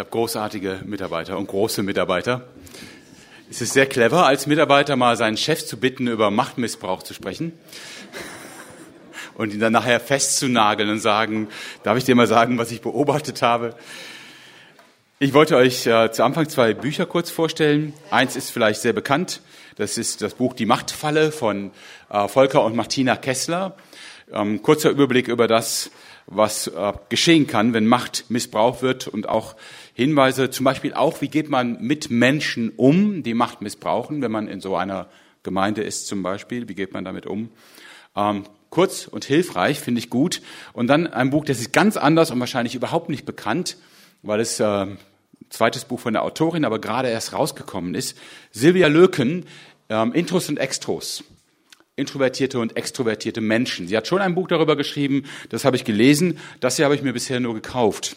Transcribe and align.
habe 0.00 0.10
großartige 0.10 0.80
Mitarbeiter 0.86 1.36
und 1.36 1.46
große 1.46 1.82
Mitarbeiter. 1.82 2.48
Es 3.50 3.60
ist 3.60 3.74
sehr 3.74 3.84
clever, 3.84 4.26
als 4.26 4.46
Mitarbeiter 4.46 4.96
mal 4.96 5.14
seinen 5.16 5.36
Chef 5.36 5.66
zu 5.66 5.76
bitten, 5.76 6.06
über 6.06 6.30
Machtmissbrauch 6.30 7.02
zu 7.02 7.12
sprechen 7.12 7.52
und 9.34 9.52
ihn 9.52 9.60
dann 9.60 9.74
nachher 9.74 10.00
festzunageln 10.00 10.88
und 10.88 11.00
sagen, 11.00 11.48
darf 11.82 11.98
ich 11.98 12.04
dir 12.04 12.14
mal 12.14 12.26
sagen, 12.26 12.56
was 12.56 12.70
ich 12.70 12.80
beobachtet 12.80 13.42
habe? 13.42 13.74
Ich 15.18 15.34
wollte 15.34 15.56
euch 15.56 15.86
äh, 15.86 16.10
zu 16.10 16.24
Anfang 16.24 16.48
zwei 16.48 16.72
Bücher 16.72 17.04
kurz 17.04 17.30
vorstellen. 17.30 17.92
Eins 18.10 18.36
ist 18.36 18.50
vielleicht 18.50 18.80
sehr 18.80 18.94
bekannt. 18.94 19.42
Das 19.76 19.98
ist 19.98 20.22
das 20.22 20.32
Buch 20.32 20.54
Die 20.54 20.64
Machtfalle 20.64 21.30
von 21.30 21.72
äh, 22.08 22.26
Volker 22.26 22.64
und 22.64 22.74
Martina 22.74 23.16
Kessler. 23.16 23.76
Ähm, 24.32 24.62
kurzer 24.62 24.88
Überblick 24.88 25.28
über 25.28 25.46
das, 25.46 25.90
was 26.26 26.68
äh, 26.68 26.92
geschehen 27.08 27.46
kann, 27.46 27.74
wenn 27.74 27.86
Macht 27.86 28.26
missbraucht 28.28 28.82
wird 28.82 29.08
und 29.08 29.28
auch 29.28 29.56
Hinweise, 29.94 30.50
zum 30.50 30.64
Beispiel 30.64 30.94
auch, 30.94 31.20
wie 31.20 31.28
geht 31.28 31.48
man 31.48 31.80
mit 31.80 32.10
Menschen 32.10 32.70
um, 32.76 33.22
die 33.22 33.34
Macht 33.34 33.60
missbrauchen, 33.60 34.22
wenn 34.22 34.30
man 34.30 34.48
in 34.48 34.60
so 34.60 34.76
einer 34.76 35.08
Gemeinde 35.42 35.82
ist 35.82 36.06
zum 36.06 36.22
Beispiel, 36.22 36.68
wie 36.68 36.74
geht 36.74 36.92
man 36.92 37.04
damit 37.04 37.26
um. 37.26 37.50
Ähm, 38.16 38.44
kurz 38.70 39.06
und 39.06 39.24
hilfreich, 39.24 39.80
finde 39.80 39.98
ich 39.98 40.10
gut. 40.10 40.42
Und 40.72 40.86
dann 40.86 41.06
ein 41.06 41.30
Buch, 41.30 41.44
das 41.44 41.60
ist 41.60 41.72
ganz 41.72 41.96
anders 41.96 42.30
und 42.30 42.40
wahrscheinlich 42.40 42.74
überhaupt 42.74 43.08
nicht 43.08 43.26
bekannt, 43.26 43.76
weil 44.22 44.40
es 44.40 44.60
äh, 44.60 44.86
zweites 45.48 45.84
Buch 45.84 46.00
von 46.00 46.12
der 46.12 46.22
Autorin, 46.22 46.64
aber 46.64 46.80
gerade 46.80 47.08
erst 47.08 47.32
rausgekommen 47.32 47.94
ist. 47.94 48.16
Silvia 48.52 48.88
Löken, 48.88 49.46
ähm, 49.88 50.12
Intros 50.12 50.48
und 50.48 50.58
Extros 50.58 51.24
introvertierte 51.96 52.58
und 52.58 52.76
extrovertierte 52.76 53.42
Menschen. 53.42 53.86
Sie 53.86 53.96
hat 53.96 54.06
schon 54.06 54.22
ein 54.22 54.34
Buch 54.34 54.48
darüber 54.48 54.74
geschrieben, 54.74 55.24
das 55.50 55.66
habe 55.66 55.76
ich 55.76 55.84
gelesen, 55.84 56.38
das 56.60 56.76
hier 56.76 56.86
habe 56.86 56.94
ich 56.94 57.02
mir 57.02 57.12
bisher 57.12 57.40
nur 57.40 57.52
gekauft. 57.54 58.16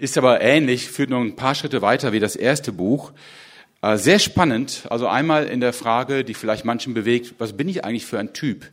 Ist 0.00 0.16
aber 0.16 0.40
ähnlich, 0.40 0.88
führt 0.88 1.10
noch 1.10 1.20
ein 1.20 1.34
paar 1.34 1.56
Schritte 1.56 1.82
weiter 1.82 2.12
wie 2.12 2.20
das 2.20 2.36
erste 2.36 2.70
Buch. 2.70 3.10
Äh, 3.82 3.96
sehr 3.96 4.20
spannend, 4.20 4.86
also 4.90 5.08
einmal 5.08 5.48
in 5.48 5.58
der 5.58 5.72
Frage, 5.72 6.22
die 6.22 6.34
vielleicht 6.34 6.64
manchen 6.64 6.94
bewegt, 6.94 7.34
was 7.38 7.56
bin 7.56 7.68
ich 7.68 7.84
eigentlich 7.84 8.06
für 8.06 8.20
ein 8.20 8.32
Typ? 8.32 8.70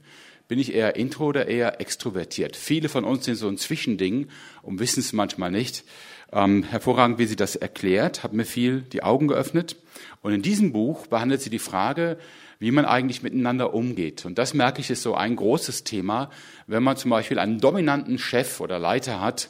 Bin 0.47 0.59
ich 0.59 0.75
eher 0.75 0.95
intro 0.97 1.25
oder 1.25 1.47
eher 1.47 1.81
extrovertiert? 1.81 2.55
Viele 2.55 2.89
von 2.89 3.03
uns 3.03 3.25
sind 3.25 3.37
so 3.37 3.47
ein 3.47 3.57
Zwischending 3.57 4.27
und 4.61 4.79
wissen 4.79 4.99
es 4.99 5.13
manchmal 5.13 5.49
nicht. 5.49 5.83
Ähm, 6.31 6.61
hervorragend, 6.61 7.17
wie 7.17 7.25
sie 7.25 7.35
das 7.35 7.55
erklärt, 7.55 8.21
hat 8.21 8.33
mir 8.33 8.45
viel 8.45 8.81
die 8.81 9.01
Augen 9.01 9.27
geöffnet. 9.27 9.77
Und 10.21 10.31
in 10.31 10.43
diesem 10.43 10.73
Buch 10.73 11.07
behandelt 11.07 11.41
sie 11.41 11.49
die 11.49 11.57
Frage, 11.57 12.19
wie 12.59 12.69
man 12.69 12.85
eigentlich 12.85 13.23
miteinander 13.23 13.73
umgeht. 13.73 14.27
Und 14.27 14.37
das 14.37 14.53
merke 14.53 14.79
ich 14.79 14.91
ist 14.91 15.01
so 15.01 15.15
ein 15.15 15.35
großes 15.35 15.85
Thema, 15.85 16.29
wenn 16.67 16.83
man 16.83 16.97
zum 16.97 17.09
Beispiel 17.09 17.39
einen 17.39 17.59
dominanten 17.59 18.19
Chef 18.19 18.59
oder 18.59 18.77
Leiter 18.77 19.21
hat 19.21 19.49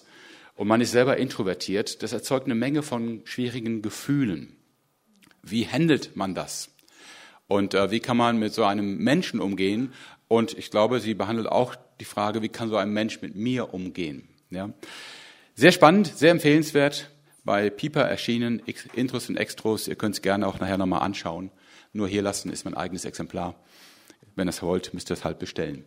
und 0.55 0.67
man 0.67 0.81
ist 0.81 0.91
selber 0.91 1.17
introvertiert, 1.17 2.01
das 2.03 2.13
erzeugt 2.13 2.45
eine 2.45 2.55
Menge 2.55 2.81
von 2.81 3.21
schwierigen 3.25 3.81
Gefühlen. 3.81 4.55
Wie 5.43 5.67
handelt 5.67 6.15
man 6.15 6.33
das? 6.33 6.69
Und 7.47 7.73
äh, 7.73 7.91
wie 7.91 7.99
kann 7.99 8.17
man 8.17 8.37
mit 8.37 8.53
so 8.53 8.63
einem 8.63 8.97
Menschen 8.97 9.39
umgehen? 9.39 9.93
Und 10.27 10.57
ich 10.57 10.71
glaube, 10.71 10.99
sie 10.99 11.13
behandelt 11.13 11.47
auch 11.47 11.75
die 11.99 12.05
Frage, 12.05 12.41
wie 12.41 12.49
kann 12.49 12.69
so 12.69 12.77
ein 12.77 12.91
Mensch 12.91 13.21
mit 13.21 13.35
mir 13.35 13.73
umgehen? 13.73 14.27
Ja? 14.49 14.71
Sehr 15.53 15.71
spannend, 15.71 16.07
sehr 16.07 16.31
empfehlenswert. 16.31 17.11
Bei 17.43 17.69
Piper 17.69 18.01
erschienen, 18.01 18.63
Intros 18.93 19.29
und 19.29 19.37
Extros. 19.37 19.87
Ihr 19.87 19.95
könnt 19.95 20.15
es 20.15 20.23
gerne 20.23 20.47
auch 20.47 20.59
nachher 20.59 20.79
nochmal 20.79 21.01
anschauen 21.01 21.51
nur 21.95 22.07
hier 22.07 22.21
lassen, 22.21 22.51
ist 22.51 22.65
mein 22.65 22.75
eigenes 22.75 23.05
Exemplar. 23.05 23.55
Wenn 24.35 24.47
ihr 24.47 24.49
es 24.49 24.61
wollt, 24.61 24.93
müsst 24.93 25.09
ihr 25.09 25.13
es 25.13 25.23
halt 25.23 25.39
bestellen. 25.39 25.85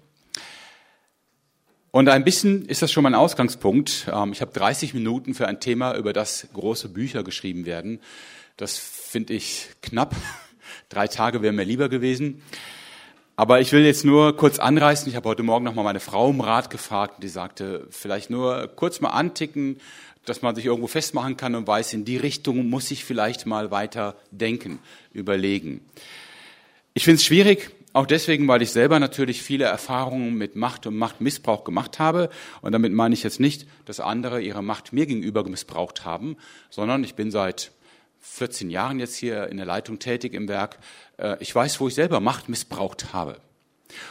Und 1.98 2.08
ein 2.08 2.22
bisschen 2.22 2.64
ist 2.66 2.80
das 2.80 2.92
schon 2.92 3.02
mein 3.02 3.16
Ausgangspunkt. 3.16 4.06
Ähm, 4.14 4.30
ich 4.30 4.40
habe 4.40 4.52
30 4.52 4.94
Minuten 4.94 5.34
für 5.34 5.48
ein 5.48 5.58
Thema, 5.58 5.96
über 5.96 6.12
das 6.12 6.46
große 6.52 6.90
Bücher 6.90 7.24
geschrieben 7.24 7.66
werden. 7.66 7.98
Das 8.56 8.78
finde 8.78 9.34
ich 9.34 9.66
knapp. 9.82 10.14
Drei 10.90 11.08
Tage 11.08 11.42
wären 11.42 11.56
mir 11.56 11.64
lieber 11.64 11.88
gewesen. 11.88 12.40
Aber 13.34 13.60
ich 13.60 13.72
will 13.72 13.84
jetzt 13.84 14.04
nur 14.04 14.36
kurz 14.36 14.60
anreißen. 14.60 15.08
Ich 15.08 15.16
habe 15.16 15.28
heute 15.28 15.42
Morgen 15.42 15.64
nochmal 15.64 15.82
meine 15.82 15.98
Frau 15.98 16.28
um 16.28 16.40
Rat 16.40 16.70
gefragt 16.70 17.20
die 17.20 17.26
sagte, 17.26 17.88
vielleicht 17.90 18.30
nur 18.30 18.68
kurz 18.68 19.00
mal 19.00 19.10
anticken, 19.10 19.78
dass 20.24 20.40
man 20.40 20.54
sich 20.54 20.66
irgendwo 20.66 20.86
festmachen 20.86 21.36
kann 21.36 21.56
und 21.56 21.66
weiß, 21.66 21.94
in 21.94 22.04
die 22.04 22.16
Richtung 22.16 22.70
muss 22.70 22.92
ich 22.92 23.04
vielleicht 23.04 23.44
mal 23.44 23.72
weiter 23.72 24.14
denken, 24.30 24.78
überlegen. 25.12 25.80
Ich 26.94 27.02
finde 27.02 27.16
es 27.16 27.24
schwierig, 27.24 27.72
auch 27.98 28.06
deswegen, 28.06 28.46
weil 28.46 28.62
ich 28.62 28.70
selber 28.70 29.00
natürlich 29.00 29.42
viele 29.42 29.64
Erfahrungen 29.64 30.34
mit 30.34 30.54
Macht 30.54 30.86
und 30.86 30.96
Machtmissbrauch 30.96 31.64
gemacht 31.64 31.98
habe. 31.98 32.30
Und 32.60 32.70
damit 32.70 32.92
meine 32.92 33.12
ich 33.12 33.24
jetzt 33.24 33.40
nicht, 33.40 33.66
dass 33.86 33.98
andere 33.98 34.40
ihre 34.40 34.62
Macht 34.62 34.92
mir 34.92 35.04
gegenüber 35.04 35.42
missbraucht 35.42 36.04
haben, 36.04 36.36
sondern 36.70 37.02
ich 37.02 37.16
bin 37.16 37.32
seit 37.32 37.72
14 38.20 38.70
Jahren 38.70 39.00
jetzt 39.00 39.16
hier 39.16 39.48
in 39.48 39.56
der 39.56 39.66
Leitung 39.66 39.98
tätig 39.98 40.32
im 40.32 40.46
Werk. 40.46 40.78
Äh, 41.16 41.38
ich 41.40 41.52
weiß, 41.52 41.80
wo 41.80 41.88
ich 41.88 41.94
selber 41.94 42.20
Macht 42.20 42.48
missbraucht 42.48 43.12
habe. 43.12 43.40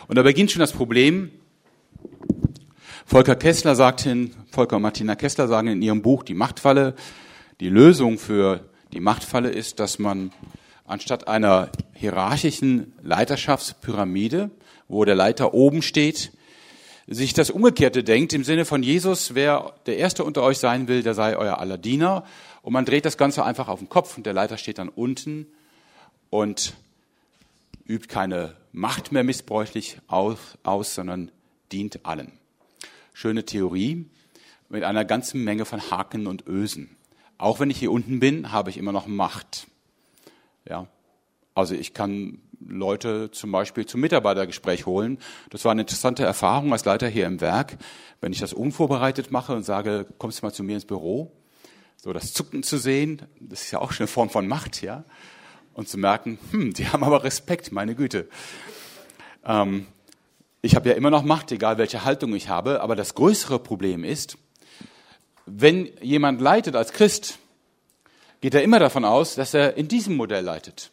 Und 0.09 0.17
da 0.17 0.23
beginnt 0.23 0.51
schon 0.51 0.59
das 0.59 0.73
Problem, 0.73 1.31
Volker 3.05 3.37
Kessler 3.37 3.73
sagt 3.75 4.01
hin, 4.01 4.35
Volker 4.51 4.75
und 4.75 4.81
Martina 4.81 5.15
Kessler 5.15 5.47
sagen 5.47 5.69
in 5.69 5.81
ihrem 5.81 6.01
Buch 6.01 6.23
Die 6.23 6.33
Machtfalle, 6.33 6.93
die 7.61 7.69
Lösung 7.69 8.17
für 8.17 8.69
die 8.91 8.99
Machtfalle 8.99 9.49
ist, 9.49 9.79
dass 9.79 9.97
man 9.97 10.33
anstatt 10.87 11.27
einer 11.27 11.69
hierarchischen 11.93 12.93
Leiterschaftspyramide, 13.03 14.49
wo 14.87 15.05
der 15.05 15.15
Leiter 15.15 15.53
oben 15.53 15.81
steht, 15.83 16.31
sich 17.05 17.33
das 17.33 17.49
Umgekehrte 17.49 18.03
denkt, 18.03 18.33
im 18.33 18.43
Sinne 18.43 18.65
von 18.65 18.81
Jesus, 18.81 19.35
wer 19.35 19.75
der 19.85 19.97
Erste 19.97 20.23
unter 20.23 20.41
euch 20.43 20.57
sein 20.57 20.87
will, 20.87 21.03
der 21.03 21.13
sei 21.13 21.37
euer 21.37 21.59
aller 21.59 21.77
Diener. 21.77 22.25
Und 22.61 22.73
man 22.73 22.85
dreht 22.85 23.05
das 23.05 23.17
Ganze 23.17 23.45
einfach 23.45 23.67
auf 23.67 23.79
den 23.79 23.87
Kopf 23.89 24.17
und 24.17 24.25
der 24.25 24.33
Leiter 24.33 24.57
steht 24.57 24.77
dann 24.79 24.89
unten 24.89 25.45
und 26.29 26.73
übt 27.85 28.07
keine 28.07 28.55
Macht 28.73 29.11
mehr 29.11 29.23
missbräuchlich 29.23 29.99
aus, 30.07 30.37
aus 30.63 30.95
sondern 30.95 31.31
dient 31.71 32.05
allen 32.05 32.31
schöne 33.17 33.45
Theorie 33.45 34.05
mit 34.69 34.83
einer 34.83 35.03
ganzen 35.03 35.43
Menge 35.43 35.65
von 35.65 35.89
Haken 35.89 36.27
und 36.27 36.45
Ösen. 36.45 36.95
Auch 37.39 37.59
wenn 37.59 37.71
ich 37.71 37.79
hier 37.79 37.91
unten 37.91 38.19
bin, 38.19 38.51
habe 38.51 38.69
ich 38.69 38.77
immer 38.77 38.91
noch 38.91 39.07
Macht. 39.07 39.65
Ja. 40.69 40.87
Also 41.53 41.73
ich 41.73 41.93
kann 41.93 42.39
Leute 42.59 43.31
zum 43.31 43.51
Beispiel 43.51 43.85
zum 43.85 44.01
Mitarbeitergespräch 44.01 44.85
holen. 44.85 45.19
Das 45.49 45.65
war 45.65 45.71
eine 45.71 45.81
interessante 45.81 46.23
Erfahrung 46.23 46.71
als 46.71 46.85
Leiter 46.85 47.07
hier 47.07 47.25
im 47.25 47.41
Werk. 47.41 47.77
Wenn 48.21 48.31
ich 48.31 48.39
das 48.39 48.53
unvorbereitet 48.53 49.31
mache 49.31 49.53
und 49.53 49.63
sage, 49.63 50.05
kommst 50.17 50.41
du 50.41 50.45
mal 50.45 50.51
zu 50.51 50.63
mir 50.63 50.75
ins 50.75 50.85
Büro, 50.85 51.31
so 51.95 52.13
das 52.13 52.33
Zucken 52.33 52.63
zu 52.63 52.77
sehen, 52.77 53.23
das 53.39 53.63
ist 53.63 53.71
ja 53.71 53.79
auch 53.79 53.91
schon 53.91 54.03
eine 54.03 54.07
Form 54.07 54.29
von 54.29 54.47
Macht, 54.47 54.81
ja. 54.81 55.03
Und 55.73 55.87
zu 55.87 55.97
merken, 55.97 56.39
hm, 56.51 56.73
die 56.73 56.87
haben 56.87 57.03
aber 57.03 57.23
Respekt, 57.23 57.71
meine 57.71 57.95
Güte. 57.95 58.27
Ähm, 59.45 59.87
ich 60.61 60.75
habe 60.75 60.89
ja 60.89 60.95
immer 60.95 61.11
noch 61.11 61.23
Macht, 61.23 61.51
egal 61.51 61.77
welche 61.77 62.03
Haltung 62.03 62.33
ich 62.35 62.49
habe, 62.49 62.81
aber 62.81 62.95
das 62.95 63.13
größere 63.13 63.59
Problem 63.59 64.03
ist, 64.03 64.37
wenn 65.45 65.89
jemand 66.01 66.41
leitet 66.41 66.75
als 66.75 66.91
Christ, 66.91 67.39
geht 68.41 68.53
er 68.53 68.63
immer 68.63 68.79
davon 68.79 69.05
aus, 69.05 69.35
dass 69.35 69.53
er 69.53 69.77
in 69.77 69.87
diesem 69.87 70.15
Modell 70.15 70.43
leitet. 70.43 70.91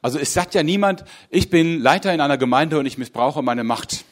Also 0.00 0.18
es 0.18 0.34
sagt 0.34 0.54
ja 0.54 0.62
niemand, 0.62 1.04
ich 1.30 1.48
bin 1.48 1.80
Leiter 1.80 2.12
in 2.12 2.20
einer 2.20 2.38
Gemeinde 2.38 2.78
und 2.78 2.86
ich 2.86 2.98
missbrauche 2.98 3.42
meine 3.42 3.62
Macht. 3.62 4.04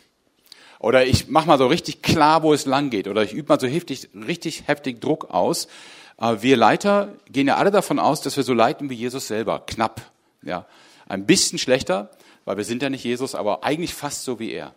Oder 0.78 1.04
ich 1.04 1.28
mache 1.28 1.48
mal 1.48 1.58
so 1.58 1.66
richtig 1.66 2.00
klar, 2.00 2.42
wo 2.42 2.54
es 2.54 2.64
lang 2.64 2.90
geht. 2.90 3.08
Oder 3.08 3.22
ich 3.22 3.32
übe 3.32 3.48
mal 3.48 3.60
so 3.60 3.66
heftig, 3.66 4.08
richtig 4.14 4.66
heftig 4.66 5.00
Druck 5.00 5.30
aus. 5.30 5.68
Aber 6.16 6.42
wir 6.42 6.56
Leiter 6.56 7.14
gehen 7.28 7.48
ja 7.48 7.56
alle 7.56 7.70
davon 7.70 7.98
aus, 7.98 8.20
dass 8.22 8.36
wir 8.36 8.44
so 8.44 8.54
leiten 8.54 8.88
wie 8.88 8.94
Jesus 8.94 9.26
selber. 9.26 9.60
Knapp. 9.66 10.00
Ja. 10.42 10.66
Ein 11.08 11.26
bisschen 11.26 11.58
schlechter, 11.58 12.10
weil 12.44 12.56
wir 12.56 12.64
sind 12.64 12.82
ja 12.82 12.88
nicht 12.88 13.04
Jesus, 13.04 13.34
aber 13.34 13.64
eigentlich 13.64 13.94
fast 13.94 14.24
so 14.24 14.38
wie 14.38 14.52
er. 14.52 14.74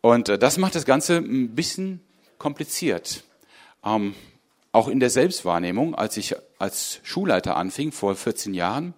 Und 0.00 0.28
äh, 0.28 0.38
das 0.38 0.56
macht 0.56 0.76
das 0.76 0.84
Ganze 0.84 1.16
ein 1.16 1.54
bisschen 1.54 2.00
kompliziert. 2.38 3.24
Auch 4.74 4.88
in 4.88 4.98
der 4.98 5.08
Selbstwahrnehmung, 5.08 5.94
als 5.94 6.16
ich 6.16 6.34
als 6.58 6.98
Schulleiter 7.04 7.56
anfing, 7.56 7.92
vor 7.92 8.16
14 8.16 8.54
Jahren, 8.54 8.92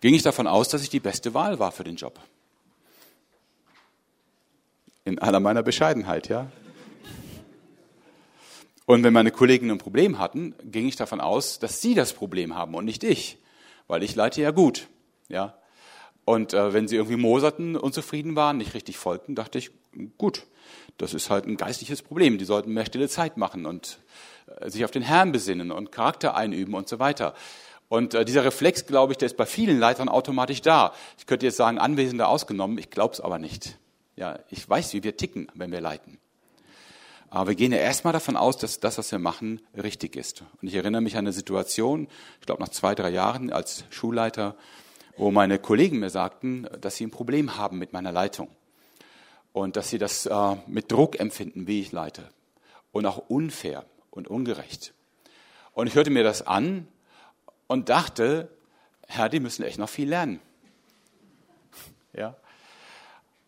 ging 0.00 0.14
ich 0.14 0.22
davon 0.22 0.46
aus, 0.46 0.68
dass 0.68 0.84
ich 0.84 0.88
die 0.88 1.00
beste 1.00 1.34
Wahl 1.34 1.58
war 1.58 1.72
für 1.72 1.82
den 1.82 1.96
Job. 1.96 2.20
In 5.04 5.18
aller 5.18 5.40
meiner 5.40 5.64
Bescheidenheit, 5.64 6.28
ja. 6.28 6.46
Und 8.84 9.02
wenn 9.02 9.12
meine 9.12 9.32
Kollegen 9.32 9.68
ein 9.68 9.78
Problem 9.78 10.20
hatten, 10.20 10.54
ging 10.62 10.86
ich 10.86 10.94
davon 10.94 11.20
aus, 11.20 11.58
dass 11.58 11.80
sie 11.80 11.94
das 11.94 12.12
Problem 12.12 12.54
haben 12.54 12.76
und 12.76 12.84
nicht 12.84 13.02
ich, 13.02 13.38
weil 13.88 14.04
ich 14.04 14.14
leite 14.14 14.42
ja 14.42 14.52
gut, 14.52 14.86
ja. 15.28 15.58
Und 16.26 16.54
äh, 16.54 16.72
wenn 16.72 16.88
sie 16.88 16.96
irgendwie 16.96 17.16
moserten, 17.16 17.76
unzufrieden 17.76 18.34
waren, 18.34 18.58
nicht 18.58 18.74
richtig 18.74 18.98
folgten, 18.98 19.36
dachte 19.36 19.58
ich, 19.58 19.70
gut, 20.18 20.44
das 20.98 21.14
ist 21.14 21.30
halt 21.30 21.46
ein 21.46 21.56
geistliches 21.56 22.02
Problem. 22.02 22.36
Die 22.36 22.44
sollten 22.44 22.72
mehr 22.72 22.84
stille 22.84 23.08
Zeit 23.08 23.36
machen 23.36 23.64
und 23.64 24.00
äh, 24.60 24.68
sich 24.68 24.84
auf 24.84 24.90
den 24.90 25.02
Herrn 25.02 25.30
besinnen 25.30 25.70
und 25.70 25.92
Charakter 25.92 26.36
einüben 26.36 26.74
und 26.74 26.88
so 26.88 26.98
weiter. 26.98 27.32
Und 27.88 28.14
äh, 28.14 28.24
dieser 28.24 28.44
Reflex, 28.44 28.86
glaube 28.86 29.12
ich, 29.12 29.18
der 29.18 29.26
ist 29.26 29.36
bei 29.36 29.46
vielen 29.46 29.78
Leitern 29.78 30.08
automatisch 30.08 30.62
da. 30.62 30.92
Ich 31.16 31.26
könnte 31.26 31.46
jetzt 31.46 31.58
sagen, 31.58 31.78
Anwesende 31.78 32.26
ausgenommen, 32.26 32.76
ich 32.78 32.90
glaube 32.90 33.14
es 33.14 33.20
aber 33.20 33.38
nicht. 33.38 33.78
Ja, 34.16 34.40
ich 34.50 34.68
weiß, 34.68 34.94
wie 34.94 35.04
wir 35.04 35.16
ticken, 35.16 35.46
wenn 35.54 35.70
wir 35.70 35.80
leiten. 35.80 36.18
Aber 37.30 37.50
wir 37.50 37.54
gehen 37.54 37.70
ja 37.70 37.78
erstmal 37.78 38.12
davon 38.12 38.36
aus, 38.36 38.56
dass 38.56 38.80
das, 38.80 38.98
was 38.98 39.12
wir 39.12 39.20
machen, 39.20 39.60
richtig 39.80 40.16
ist. 40.16 40.42
Und 40.60 40.66
ich 40.66 40.74
erinnere 40.74 41.02
mich 41.02 41.14
an 41.14 41.20
eine 41.20 41.32
Situation, 41.32 42.08
ich 42.40 42.46
glaube 42.46 42.62
nach 42.62 42.70
zwei, 42.70 42.96
drei 42.96 43.10
Jahren 43.10 43.52
als 43.52 43.84
Schulleiter, 43.90 44.56
wo 45.16 45.30
meine 45.30 45.58
Kollegen 45.58 45.98
mir 45.98 46.10
sagten, 46.10 46.68
dass 46.80 46.96
sie 46.96 47.06
ein 47.06 47.10
Problem 47.10 47.56
haben 47.56 47.78
mit 47.78 47.92
meiner 47.92 48.12
Leitung. 48.12 48.48
Und 49.52 49.76
dass 49.76 49.88
sie 49.88 49.98
das 49.98 50.26
äh, 50.26 50.56
mit 50.66 50.92
Druck 50.92 51.18
empfinden, 51.18 51.66
wie 51.66 51.80
ich 51.80 51.92
leite. 51.92 52.28
Und 52.92 53.06
auch 53.06 53.18
unfair 53.28 53.86
und 54.10 54.28
ungerecht. 54.28 54.92
Und 55.72 55.86
ich 55.86 55.94
hörte 55.94 56.10
mir 56.10 56.24
das 56.24 56.46
an 56.46 56.86
und 57.66 57.88
dachte, 57.88 58.48
Herr, 59.06 59.28
die 59.28 59.40
müssen 59.40 59.62
echt 59.62 59.78
noch 59.78 59.88
viel 59.88 60.08
lernen. 60.08 60.40
Ja. 62.12 62.34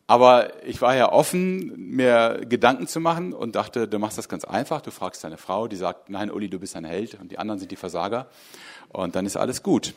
Aber 0.06 0.64
ich 0.64 0.80
war 0.80 0.94
ja 0.96 1.12
offen, 1.12 1.94
mir 1.94 2.40
Gedanken 2.48 2.86
zu 2.86 2.98
machen 2.98 3.34
und 3.34 3.56
dachte, 3.56 3.86
du 3.86 3.98
machst 3.98 4.16
das 4.16 4.28
ganz 4.28 4.44
einfach. 4.44 4.80
Du 4.80 4.90
fragst 4.90 5.22
deine 5.22 5.36
Frau, 5.36 5.68
die 5.68 5.76
sagt, 5.76 6.08
nein, 6.08 6.30
Uli, 6.30 6.48
du 6.48 6.58
bist 6.58 6.76
ein 6.76 6.84
Held 6.84 7.20
und 7.20 7.30
die 7.30 7.38
anderen 7.38 7.58
sind 7.58 7.70
die 7.70 7.76
Versager. 7.76 8.26
Und 8.88 9.16
dann 9.16 9.26
ist 9.26 9.36
alles 9.36 9.62
gut. 9.62 9.94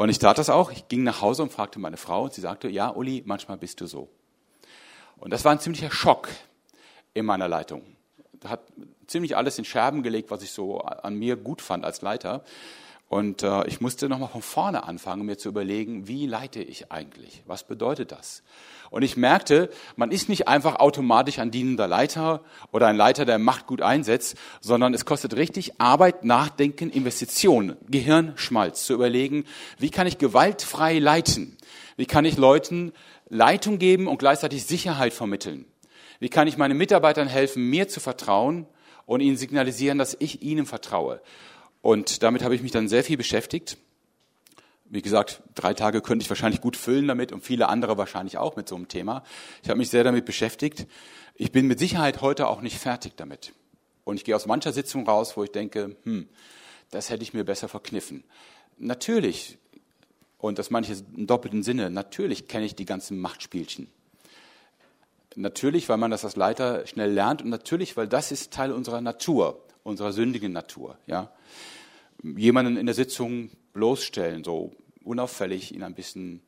Und 0.00 0.08
ich 0.08 0.18
tat 0.18 0.38
das 0.38 0.48
auch. 0.48 0.72
Ich 0.72 0.88
ging 0.88 1.02
nach 1.02 1.20
Hause 1.20 1.42
und 1.42 1.52
fragte 1.52 1.78
meine 1.78 1.98
Frau 1.98 2.22
und 2.24 2.32
sie 2.32 2.40
sagte, 2.40 2.70
ja, 2.70 2.88
Uli, 2.88 3.22
manchmal 3.26 3.58
bist 3.58 3.82
du 3.82 3.86
so. 3.86 4.08
Und 5.18 5.30
das 5.30 5.44
war 5.44 5.52
ein 5.52 5.60
ziemlicher 5.60 5.90
Schock 5.90 6.30
in 7.12 7.26
meiner 7.26 7.48
Leitung. 7.48 7.82
Da 8.32 8.48
hat 8.48 8.60
ziemlich 9.06 9.36
alles 9.36 9.58
in 9.58 9.66
Scherben 9.66 10.02
gelegt, 10.02 10.30
was 10.30 10.42
ich 10.42 10.52
so 10.52 10.78
an 10.80 11.16
mir 11.16 11.36
gut 11.36 11.60
fand 11.60 11.84
als 11.84 12.00
Leiter. 12.00 12.44
Und 13.10 13.42
äh, 13.42 13.66
ich 13.66 13.80
musste 13.80 14.08
nochmal 14.08 14.28
von 14.28 14.40
vorne 14.40 14.84
anfangen, 14.84 15.26
mir 15.26 15.36
zu 15.36 15.48
überlegen, 15.48 16.06
wie 16.06 16.26
leite 16.26 16.62
ich 16.62 16.92
eigentlich? 16.92 17.42
Was 17.44 17.64
bedeutet 17.64 18.12
das? 18.12 18.44
Und 18.88 19.02
ich 19.02 19.16
merkte, 19.16 19.68
man 19.96 20.12
ist 20.12 20.28
nicht 20.28 20.46
einfach 20.46 20.76
automatisch 20.76 21.40
ein 21.40 21.50
dienender 21.50 21.88
Leiter 21.88 22.44
oder 22.70 22.86
ein 22.86 22.94
Leiter, 22.94 23.24
der 23.24 23.40
Macht 23.40 23.66
gut 23.66 23.82
einsetzt, 23.82 24.36
sondern 24.60 24.94
es 24.94 25.06
kostet 25.06 25.34
richtig 25.34 25.80
Arbeit, 25.80 26.24
Nachdenken, 26.24 26.88
Investition, 26.88 27.76
Gehirnschmalz, 27.88 28.84
zu 28.86 28.94
überlegen, 28.94 29.44
wie 29.80 29.90
kann 29.90 30.06
ich 30.06 30.18
gewaltfrei 30.18 31.00
leiten? 31.00 31.56
Wie 31.96 32.06
kann 32.06 32.24
ich 32.24 32.36
Leuten 32.36 32.92
Leitung 33.28 33.80
geben 33.80 34.06
und 34.06 34.18
gleichzeitig 34.18 34.66
Sicherheit 34.66 35.14
vermitteln? 35.14 35.64
Wie 36.20 36.28
kann 36.28 36.46
ich 36.46 36.56
meinen 36.56 36.78
Mitarbeitern 36.78 37.26
helfen, 37.26 37.70
mir 37.70 37.88
zu 37.88 37.98
vertrauen 37.98 38.68
und 39.04 39.20
ihnen 39.20 39.36
signalisieren, 39.36 39.98
dass 39.98 40.16
ich 40.20 40.42
ihnen 40.42 40.64
vertraue? 40.64 41.20
Und 41.82 42.22
damit 42.22 42.42
habe 42.42 42.54
ich 42.54 42.62
mich 42.62 42.72
dann 42.72 42.88
sehr 42.88 43.04
viel 43.04 43.16
beschäftigt. 43.16 43.78
Wie 44.84 45.02
gesagt, 45.02 45.42
drei 45.54 45.72
Tage 45.72 46.00
könnte 46.00 46.24
ich 46.24 46.30
wahrscheinlich 46.30 46.60
gut 46.60 46.76
füllen 46.76 47.06
damit 47.06 47.32
und 47.32 47.42
viele 47.44 47.68
andere 47.68 47.96
wahrscheinlich 47.96 48.38
auch 48.38 48.56
mit 48.56 48.68
so 48.68 48.74
einem 48.74 48.88
Thema. 48.88 49.22
Ich 49.62 49.68
habe 49.68 49.78
mich 49.78 49.88
sehr 49.88 50.04
damit 50.04 50.24
beschäftigt. 50.24 50.86
Ich 51.36 51.52
bin 51.52 51.66
mit 51.66 51.78
Sicherheit 51.78 52.20
heute 52.20 52.48
auch 52.48 52.60
nicht 52.60 52.78
fertig 52.78 53.12
damit. 53.16 53.52
Und 54.04 54.16
ich 54.16 54.24
gehe 54.24 54.34
aus 54.34 54.46
mancher 54.46 54.72
Sitzung 54.72 55.06
raus, 55.06 55.36
wo 55.36 55.44
ich 55.44 55.52
denke, 55.52 55.96
hm, 56.02 56.28
das 56.90 57.08
hätte 57.08 57.22
ich 57.22 57.32
mir 57.32 57.44
besser 57.44 57.68
verkniffen. 57.68 58.24
Natürlich, 58.78 59.58
und 60.38 60.58
das 60.58 60.70
manche 60.70 60.94
im 61.16 61.26
doppelten 61.26 61.62
Sinne, 61.62 61.88
natürlich 61.88 62.48
kenne 62.48 62.66
ich 62.66 62.74
die 62.74 62.86
ganzen 62.86 63.20
Machtspielchen. 63.20 63.88
Natürlich, 65.36 65.88
weil 65.88 65.98
man 65.98 66.10
das 66.10 66.24
als 66.24 66.34
Leiter 66.34 66.86
schnell 66.86 67.12
lernt 67.12 67.42
und 67.42 67.50
natürlich, 67.50 67.96
weil 67.96 68.08
das 68.08 68.32
ist 68.32 68.52
Teil 68.52 68.72
unserer 68.72 69.00
Natur, 69.00 69.62
unserer 69.82 70.12
sündigen 70.12 70.52
Natur. 70.52 70.98
Ja? 71.06 71.32
jemanden 72.22 72.76
in 72.76 72.86
der 72.86 72.94
Sitzung 72.94 73.50
bloßstellen, 73.72 74.44
so 74.44 74.72
unauffällig 75.04 75.74
ihn 75.74 75.82
ein 75.82 75.94
bisschen 75.94 76.42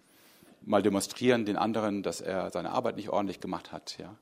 mal 0.63 0.83
demonstrieren 0.83 1.45
den 1.45 1.57
anderen, 1.57 2.03
dass 2.03 2.21
er 2.21 2.51
seine 2.51 2.71
Arbeit 2.71 2.97
nicht 2.97 3.09
ordentlich 3.09 3.41
gemacht 3.41 3.73
hat, 3.73 3.99
ja, 3.99 4.15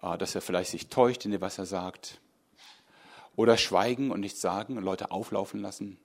ah, 0.00 0.16
dass 0.16 0.34
er 0.34 0.40
vielleicht 0.40 0.70
sich 0.70 0.88
täuscht 0.88 1.24
in 1.24 1.32
dem, 1.32 1.40
was 1.40 1.58
er 1.58 1.66
sagt, 1.66 2.20
oder 3.34 3.56
schweigen 3.56 4.10
und 4.10 4.20
nichts 4.20 4.40
sagen 4.40 4.76
und 4.76 4.84
Leute 4.84 5.10
auflaufen 5.10 5.60
lassen. 5.60 5.98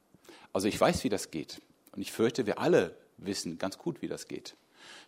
Also 0.53 0.67
ich 0.67 0.79
weiß, 0.79 1.03
wie 1.03 1.09
das 1.09 1.31
geht 1.31 1.61
und 1.91 2.01
ich 2.01 2.11
fürchte, 2.11 2.45
wir 2.45 2.59
alle 2.59 2.95
wissen 3.17 3.57
ganz 3.57 3.77
gut, 3.77 4.01
wie 4.01 4.07
das 4.07 4.27
geht. 4.27 4.55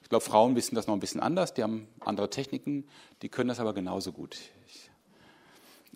Ich 0.04 0.10
glaube, 0.10 0.24
Frauen 0.24 0.56
wissen 0.56 0.76
das 0.76 0.88
noch 0.88 0.94
ein 0.94 1.00
bisschen 1.00 1.22
anders, 1.22 1.54
die 1.54 1.64
haben 1.64 1.88
andere 2.00 2.30
Techniken, 2.30 2.88
die 3.22 3.30
können 3.30 3.50
das 3.50 3.60
aber 3.60 3.74
genauso 3.74 4.12
gut. 4.12 4.38
Ich 4.68 4.90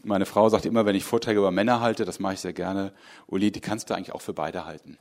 meine 0.04 0.25
Frau 0.25 0.50
sagt 0.50 0.66
immer, 0.66 0.86
wenn 0.86 0.96
ich 0.96 1.04
Vorträge 1.04 1.40
über 1.40 1.51
Männer 1.51 1.81
halte, 1.81 2.06
das 2.06 2.19
mache 2.19 2.34
ich 2.36 2.40
sehr 2.40 2.54
gerne, 2.54 2.94
Uli, 3.28 3.51
die 3.51 3.62
kannst 3.62 3.90
du 3.90 3.94
eigentlich 3.94 4.13
auch 4.13 4.22
für 4.22 4.34
beide 4.34 4.66
halten. 4.66 4.98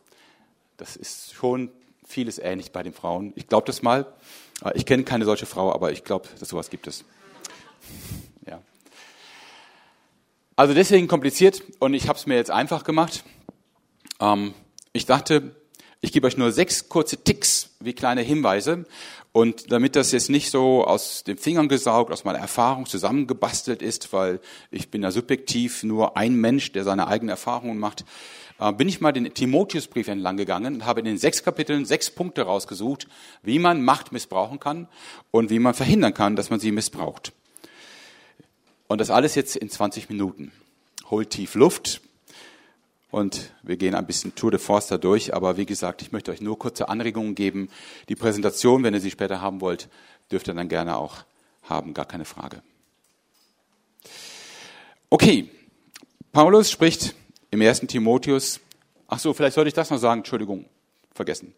Das 0.77 0.97
ist 0.97 1.35
schon 1.35 1.71
vieles 2.06 2.39
ähnlich 2.39 2.73
bei 2.73 2.83
den 2.83 2.93
Frauen. 2.93 3.33
Ich 3.37 3.49
glaube 3.49 3.67
das 3.67 3.83
mal. 3.83 4.06
Ich 4.75 4.87
kenne 4.87 5.05
keine 5.05 5.25
solche 5.25 5.47
Frau, 5.47 5.73
aber 5.73 5.93
ich 5.93 6.05
glaube, 6.05 6.29
dass 6.39 6.49
sowas 6.49 6.71
gibt 6.71 6.87
es. 6.87 7.05
Ja. 8.47 8.61
Also 10.56 10.75
deswegen 10.75 11.06
kompliziert 11.06 11.62
und 11.79 11.95
ich 11.95 12.09
habe 12.09 12.19
es 12.19 12.27
mir 12.27 12.37
jetzt 12.37 12.50
einfach 12.50 12.85
gemacht. 12.85 13.25
Ähm, 14.21 14.55
ich 14.93 15.06
dachte, 15.06 15.55
ich 16.00 16.12
gebe 16.12 16.27
euch 16.27 16.37
nur 16.37 16.53
sechs 16.53 16.89
kurze 16.89 17.17
Ticks 17.17 17.71
wie 17.81 17.93
kleine 17.93 18.23
Hinweise 18.23 18.85
und 19.33 19.73
damit 19.73 19.97
das 19.97 20.12
jetzt 20.12 20.31
nicht 20.31 20.50
so 20.50 20.85
aus 20.85 21.25
den 21.25 21.39
Fingern 21.39 21.69
gesaugt, 21.69 22.12
aus 22.12 22.25
meiner 22.25 22.39
Erfahrung 22.39 22.87
zusammengebastelt 22.87 23.83
ist, 23.83 24.12
weil 24.12 24.41
ich 24.71 24.91
bin 24.91 25.03
ja 25.03 25.11
subjektiv 25.11 25.83
nur 25.83 26.17
ein 26.17 26.35
Mensch, 26.35 26.73
der 26.73 26.85
seine 26.85 27.09
eigenen 27.09 27.31
Erfahrungen 27.31 27.79
macht, 27.79 28.05
äh, 28.61 28.73
bin 28.73 28.89
ich 28.89 29.00
mal 29.00 29.12
den 29.12 29.33
Timotheusbrief 29.35 30.09
entlang 30.09 30.37
gegangen 30.37 30.77
und 30.77 30.87
habe 30.87 31.00
in 31.00 31.06
den 31.06 31.19
sechs 31.19 31.43
Kapiteln 31.43 31.85
sechs 31.85 32.11
Punkte 32.11 32.43
rausgesucht, 32.43 33.09
wie 33.43 33.59
man 33.59 33.85
Macht 33.85 34.12
missbrauchen 34.12 34.61
kann 34.61 34.89
und 35.31 35.50
wie 35.50 35.59
man 35.59 35.75
verhindern 35.75 36.15
kann, 36.15 36.37
dass 36.37 36.50
man 36.50 36.61
sie 36.61 36.73
missbraucht. 36.73 37.33
Und 38.87 39.00
das 39.00 39.11
alles 39.11 39.35
jetzt 39.35 39.56
in 39.56 39.69
20 39.69 40.09
Minuten. 40.09 40.53
Holt 41.11 41.31
tief 41.31 41.55
Luft, 41.55 42.00
und 43.11 43.53
wir 43.63 43.77
gehen 43.77 43.95
ein 43.95 44.07
bisschen 44.07 44.35
Tour 44.35 44.51
de 44.51 44.61
Force 44.61 44.89
durch, 45.01 45.35
aber 45.35 45.57
wie 45.57 45.67
gesagt, 45.67 46.03
ich 46.03 46.13
möchte 46.13 46.31
euch 46.31 46.41
nur 46.41 46.59
kurze 46.59 46.89
Anregungen 46.89 47.35
geben. 47.35 47.71
Die 48.09 48.17
Präsentation, 48.17 48.83
wenn 48.83 48.95
ihr 48.95 49.01
sie 49.01 49.11
später 49.11 49.41
haben 49.41 49.61
wollt, 49.61 49.89
dürft 50.31 50.49
ihr 50.49 50.55
dann 50.55 50.69
gerne 50.69 50.97
auch 50.97 51.25
haben, 51.63 51.95
gar 51.95 52.07
keine 52.07 52.25
Frage. 52.25 52.63
Okay, 55.11 55.49
Paulus 56.33 56.71
spricht 56.71 57.15
im 57.51 57.63
ersten 57.63 57.89
Timotheus, 57.89 58.61
ach 59.07 59.19
so, 59.19 59.33
vielleicht 59.33 59.55
sollte 59.55 59.69
ich 59.69 59.75
das 59.75 59.91
noch 59.91 59.99
sagen, 59.99 60.21
Entschuldigung, 60.21 60.67
vergessen. 61.15 61.55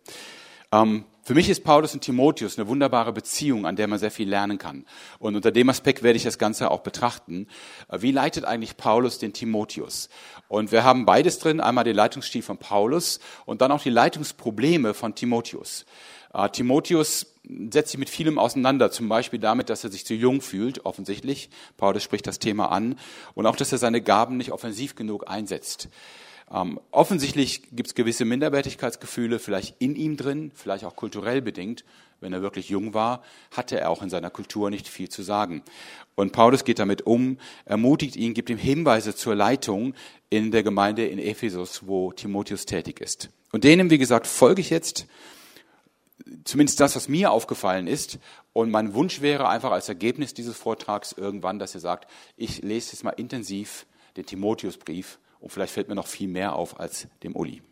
Ähm, 0.72 1.04
für 1.22 1.34
mich 1.34 1.48
ist 1.48 1.64
Paulus 1.64 1.94
und 1.94 2.00
Timotheus 2.00 2.58
eine 2.58 2.66
wunderbare 2.66 3.12
Beziehung, 3.12 3.66
an 3.66 3.76
der 3.76 3.86
man 3.86 3.98
sehr 3.98 4.10
viel 4.10 4.28
lernen 4.28 4.58
kann. 4.58 4.86
Und 5.18 5.36
unter 5.36 5.52
dem 5.52 5.68
Aspekt 5.68 6.02
werde 6.02 6.16
ich 6.16 6.24
das 6.24 6.38
Ganze 6.38 6.70
auch 6.70 6.80
betrachten. 6.80 7.46
Äh, 7.88 8.02
wie 8.02 8.12
leitet 8.12 8.44
eigentlich 8.44 8.76
Paulus 8.76 9.18
den 9.18 9.32
Timotheus? 9.32 10.08
Und 10.48 10.72
wir 10.72 10.82
haben 10.82 11.06
beides 11.06 11.38
drin, 11.38 11.60
einmal 11.60 11.84
den 11.84 11.94
Leitungsstil 11.94 12.42
von 12.42 12.58
Paulus 12.58 13.20
und 13.44 13.60
dann 13.60 13.70
auch 13.70 13.82
die 13.82 13.90
Leitungsprobleme 13.90 14.94
von 14.94 15.14
Timotheus. 15.14 15.84
Äh, 16.32 16.48
Timotheus 16.48 17.26
setzt 17.70 17.90
sich 17.90 17.98
mit 17.98 18.10
vielem 18.10 18.38
auseinander, 18.38 18.90
zum 18.90 19.08
Beispiel 19.08 19.38
damit, 19.38 19.70
dass 19.70 19.84
er 19.84 19.90
sich 19.90 20.06
zu 20.06 20.14
jung 20.14 20.40
fühlt, 20.40 20.84
offensichtlich. 20.84 21.50
Paulus 21.76 22.02
spricht 22.02 22.26
das 22.26 22.38
Thema 22.38 22.72
an. 22.72 22.98
Und 23.34 23.46
auch, 23.46 23.56
dass 23.56 23.72
er 23.72 23.78
seine 23.78 24.00
Gaben 24.00 24.36
nicht 24.36 24.52
offensiv 24.52 24.94
genug 24.94 25.28
einsetzt. 25.28 25.88
Ähm, 26.52 26.80
offensichtlich 26.90 27.62
gibt 27.70 27.88
es 27.88 27.94
gewisse 27.94 28.24
Minderwertigkeitsgefühle 28.24 29.38
vielleicht 29.38 29.76
in 29.78 29.94
ihm 29.94 30.16
drin, 30.16 30.50
vielleicht 30.54 30.84
auch 30.84 30.96
kulturell 30.96 31.42
bedingt. 31.42 31.84
Wenn 32.20 32.32
er 32.32 32.42
wirklich 32.42 32.68
jung 32.68 32.92
war, 32.92 33.22
hatte 33.50 33.80
er 33.80 33.88
auch 33.88 34.02
in 34.02 34.10
seiner 34.10 34.30
Kultur 34.30 34.68
nicht 34.68 34.88
viel 34.88 35.08
zu 35.08 35.22
sagen. 35.22 35.62
Und 36.16 36.32
Paulus 36.32 36.64
geht 36.64 36.78
damit 36.78 37.02
um, 37.06 37.38
ermutigt 37.64 38.16
ihn, 38.16 38.34
gibt 38.34 38.50
ihm 38.50 38.58
Hinweise 38.58 39.14
zur 39.14 39.34
Leitung 39.34 39.94
in 40.28 40.50
der 40.50 40.62
Gemeinde 40.62 41.06
in 41.06 41.18
Ephesus, 41.18 41.86
wo 41.86 42.12
Timotheus 42.12 42.66
tätig 42.66 43.00
ist. 43.00 43.30
Und 43.52 43.64
denen, 43.64 43.90
wie 43.90 43.98
gesagt, 43.98 44.26
folge 44.26 44.60
ich 44.60 44.70
jetzt. 44.70 45.06
Zumindest 46.44 46.80
das, 46.80 46.94
was 46.94 47.08
mir 47.08 47.30
aufgefallen 47.30 47.86
ist. 47.86 48.18
Und 48.52 48.70
mein 48.70 48.92
Wunsch 48.92 49.20
wäre 49.20 49.48
einfach 49.48 49.70
als 49.70 49.88
Ergebnis 49.88 50.34
dieses 50.34 50.56
Vortrags 50.56 51.12
irgendwann, 51.12 51.58
dass 51.58 51.74
ihr 51.74 51.80
sagt, 51.80 52.10
ich 52.36 52.62
lese 52.62 52.92
jetzt 52.92 53.04
mal 53.04 53.10
intensiv 53.10 53.86
den 54.16 54.26
Timotheusbrief 54.26 55.18
und 55.40 55.50
vielleicht 55.50 55.72
fällt 55.72 55.88
mir 55.88 55.94
noch 55.94 56.06
viel 56.06 56.28
mehr 56.28 56.54
auf 56.54 56.78
als 56.78 57.08
dem 57.22 57.34
Uli. 57.34 57.62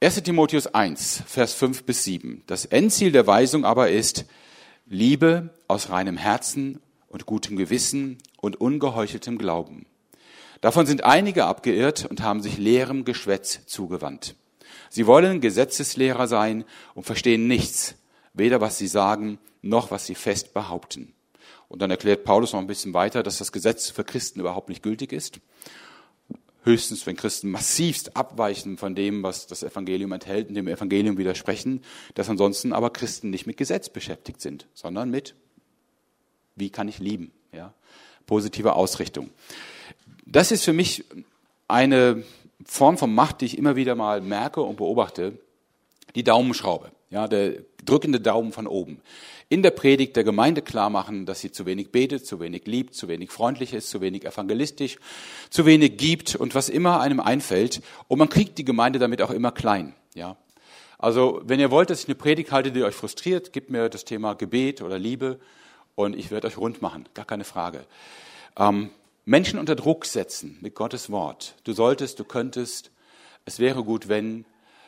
1 0.00 0.22
Timotheus 0.22 0.66
1, 0.66 1.24
Vers 1.26 1.54
5 1.54 1.84
bis 1.84 2.04
7. 2.04 2.42
Das 2.46 2.64
Endziel 2.66 3.12
der 3.12 3.26
Weisung 3.26 3.64
aber 3.64 3.90
ist 3.90 4.26
Liebe 4.86 5.50
aus 5.68 5.90
reinem 5.90 6.16
Herzen 6.16 6.80
und 7.08 7.26
gutem 7.26 7.56
Gewissen 7.56 8.18
und 8.36 8.60
ungeheucheltem 8.60 9.38
Glauben. 9.38 9.86
Davon 10.60 10.86
sind 10.86 11.04
einige 11.04 11.46
abgeirrt 11.46 12.06
und 12.06 12.22
haben 12.22 12.42
sich 12.42 12.58
leerem 12.58 13.04
Geschwätz 13.04 13.66
zugewandt. 13.66 14.36
Sie 14.90 15.06
wollen 15.06 15.40
Gesetzeslehrer 15.40 16.28
sein 16.28 16.64
und 16.94 17.04
verstehen 17.04 17.48
nichts, 17.48 17.96
weder 18.32 18.60
was 18.60 18.78
sie 18.78 18.88
sagen, 18.88 19.38
noch 19.62 19.90
was 19.90 20.06
sie 20.06 20.14
fest 20.14 20.54
behaupten. 20.54 21.15
Und 21.68 21.82
dann 21.82 21.90
erklärt 21.90 22.24
Paulus 22.24 22.52
noch 22.52 22.60
ein 22.60 22.66
bisschen 22.66 22.94
weiter, 22.94 23.22
dass 23.22 23.38
das 23.38 23.52
Gesetz 23.52 23.90
für 23.90 24.04
Christen 24.04 24.40
überhaupt 24.40 24.68
nicht 24.68 24.82
gültig 24.82 25.12
ist. 25.12 25.40
höchstens, 26.62 27.06
wenn 27.06 27.16
Christen 27.16 27.50
massivst 27.50 28.16
abweichen 28.16 28.76
von 28.76 28.94
dem, 28.94 29.22
was 29.22 29.46
das 29.46 29.62
Evangelium 29.62 30.12
enthält 30.12 30.48
und 30.48 30.56
dem 30.56 30.66
Evangelium 30.66 31.16
widersprechen, 31.16 31.82
dass 32.14 32.28
ansonsten 32.28 32.72
aber 32.72 32.90
Christen 32.90 33.30
nicht 33.30 33.46
mit 33.46 33.56
Gesetz 33.56 33.88
beschäftigt 33.88 34.40
sind, 34.40 34.66
sondern 34.74 35.10
mit, 35.10 35.36
wie 36.56 36.70
kann 36.70 36.88
ich 36.88 36.98
lieben, 36.98 37.30
ja, 37.52 37.72
positive 38.26 38.74
Ausrichtung. 38.74 39.30
Das 40.24 40.50
ist 40.50 40.64
für 40.64 40.72
mich 40.72 41.04
eine 41.68 42.24
Form 42.64 42.98
von 42.98 43.14
Macht, 43.14 43.40
die 43.40 43.46
ich 43.46 43.58
immer 43.58 43.76
wieder 43.76 43.94
mal 43.94 44.20
merke 44.20 44.60
und 44.60 44.76
beobachte, 44.76 45.38
die 46.16 46.24
Daumenschraube, 46.24 46.90
ja, 47.10 47.28
der 47.28 47.62
drückende 47.84 48.20
Daumen 48.20 48.52
von 48.52 48.66
oben. 48.66 49.00
In 49.48 49.62
der 49.62 49.70
Predigt 49.70 50.16
der 50.16 50.24
Gemeinde 50.24 50.60
klar 50.60 50.90
machen, 50.90 51.24
dass 51.24 51.40
sie 51.40 51.52
zu 51.52 51.66
wenig 51.66 51.92
betet, 51.92 52.26
zu 52.26 52.40
wenig 52.40 52.66
liebt, 52.66 52.94
zu 52.94 53.06
wenig 53.06 53.30
freundlich 53.30 53.72
ist, 53.72 53.90
zu 53.90 54.00
wenig 54.00 54.24
evangelistisch, 54.24 54.98
zu 55.50 55.66
wenig 55.66 55.96
gibt 55.96 56.34
und 56.34 56.54
was 56.54 56.68
immer 56.68 57.00
einem 57.00 57.20
einfällt. 57.20 57.80
Und 58.08 58.18
man 58.18 58.28
kriegt 58.28 58.58
die 58.58 58.64
Gemeinde 58.64 58.98
damit 58.98 59.22
auch 59.22 59.30
immer 59.30 59.52
klein, 59.52 59.94
ja. 60.14 60.36
Also, 60.98 61.42
wenn 61.44 61.60
ihr 61.60 61.70
wollt, 61.70 61.90
dass 61.90 62.00
ich 62.00 62.08
eine 62.08 62.14
Predigt 62.14 62.52
halte, 62.52 62.72
die 62.72 62.82
euch 62.82 62.94
frustriert, 62.94 63.52
gebt 63.52 63.68
mir 63.68 63.90
das 63.90 64.06
Thema 64.06 64.34
Gebet 64.34 64.80
oder 64.80 64.98
Liebe 64.98 65.38
und 65.94 66.16
ich 66.16 66.30
werde 66.30 66.46
euch 66.46 66.56
rund 66.56 66.80
machen, 66.80 67.06
gar 67.12 67.26
keine 67.26 67.44
Frage. 67.44 67.84
Ähm, 68.58 68.88
Menschen 69.26 69.58
unter 69.58 69.74
Druck 69.74 70.06
setzen 70.06 70.56
mit 70.62 70.74
Gottes 70.74 71.10
Wort. 71.10 71.56
Du 71.64 71.72
solltest, 71.72 72.18
du 72.18 72.24
könntest, 72.24 72.90
es 73.44 73.58
wäre 73.58 73.84
gut, 73.84 74.08
wenn, 74.08 74.46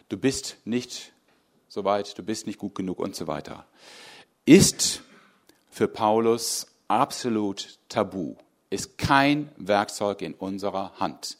du 0.09 0.17
bist 0.17 0.57
nicht 0.65 1.13
soweit, 1.69 2.19
du 2.19 2.23
bist 2.23 2.47
nicht 2.47 2.59
gut 2.59 2.75
genug 2.75 2.99
und 2.99 3.15
so 3.15 3.27
weiter, 3.27 3.67
ist 4.45 5.03
für 5.71 5.89
Paulus 5.89 6.67
absolut 6.89 7.79
tabu, 7.89 8.37
ist 8.71 8.99
kein 8.99 9.53
Werkzeug 9.57 10.23
in 10.23 10.35
unserer 10.35 10.99
Hand. 10.99 11.39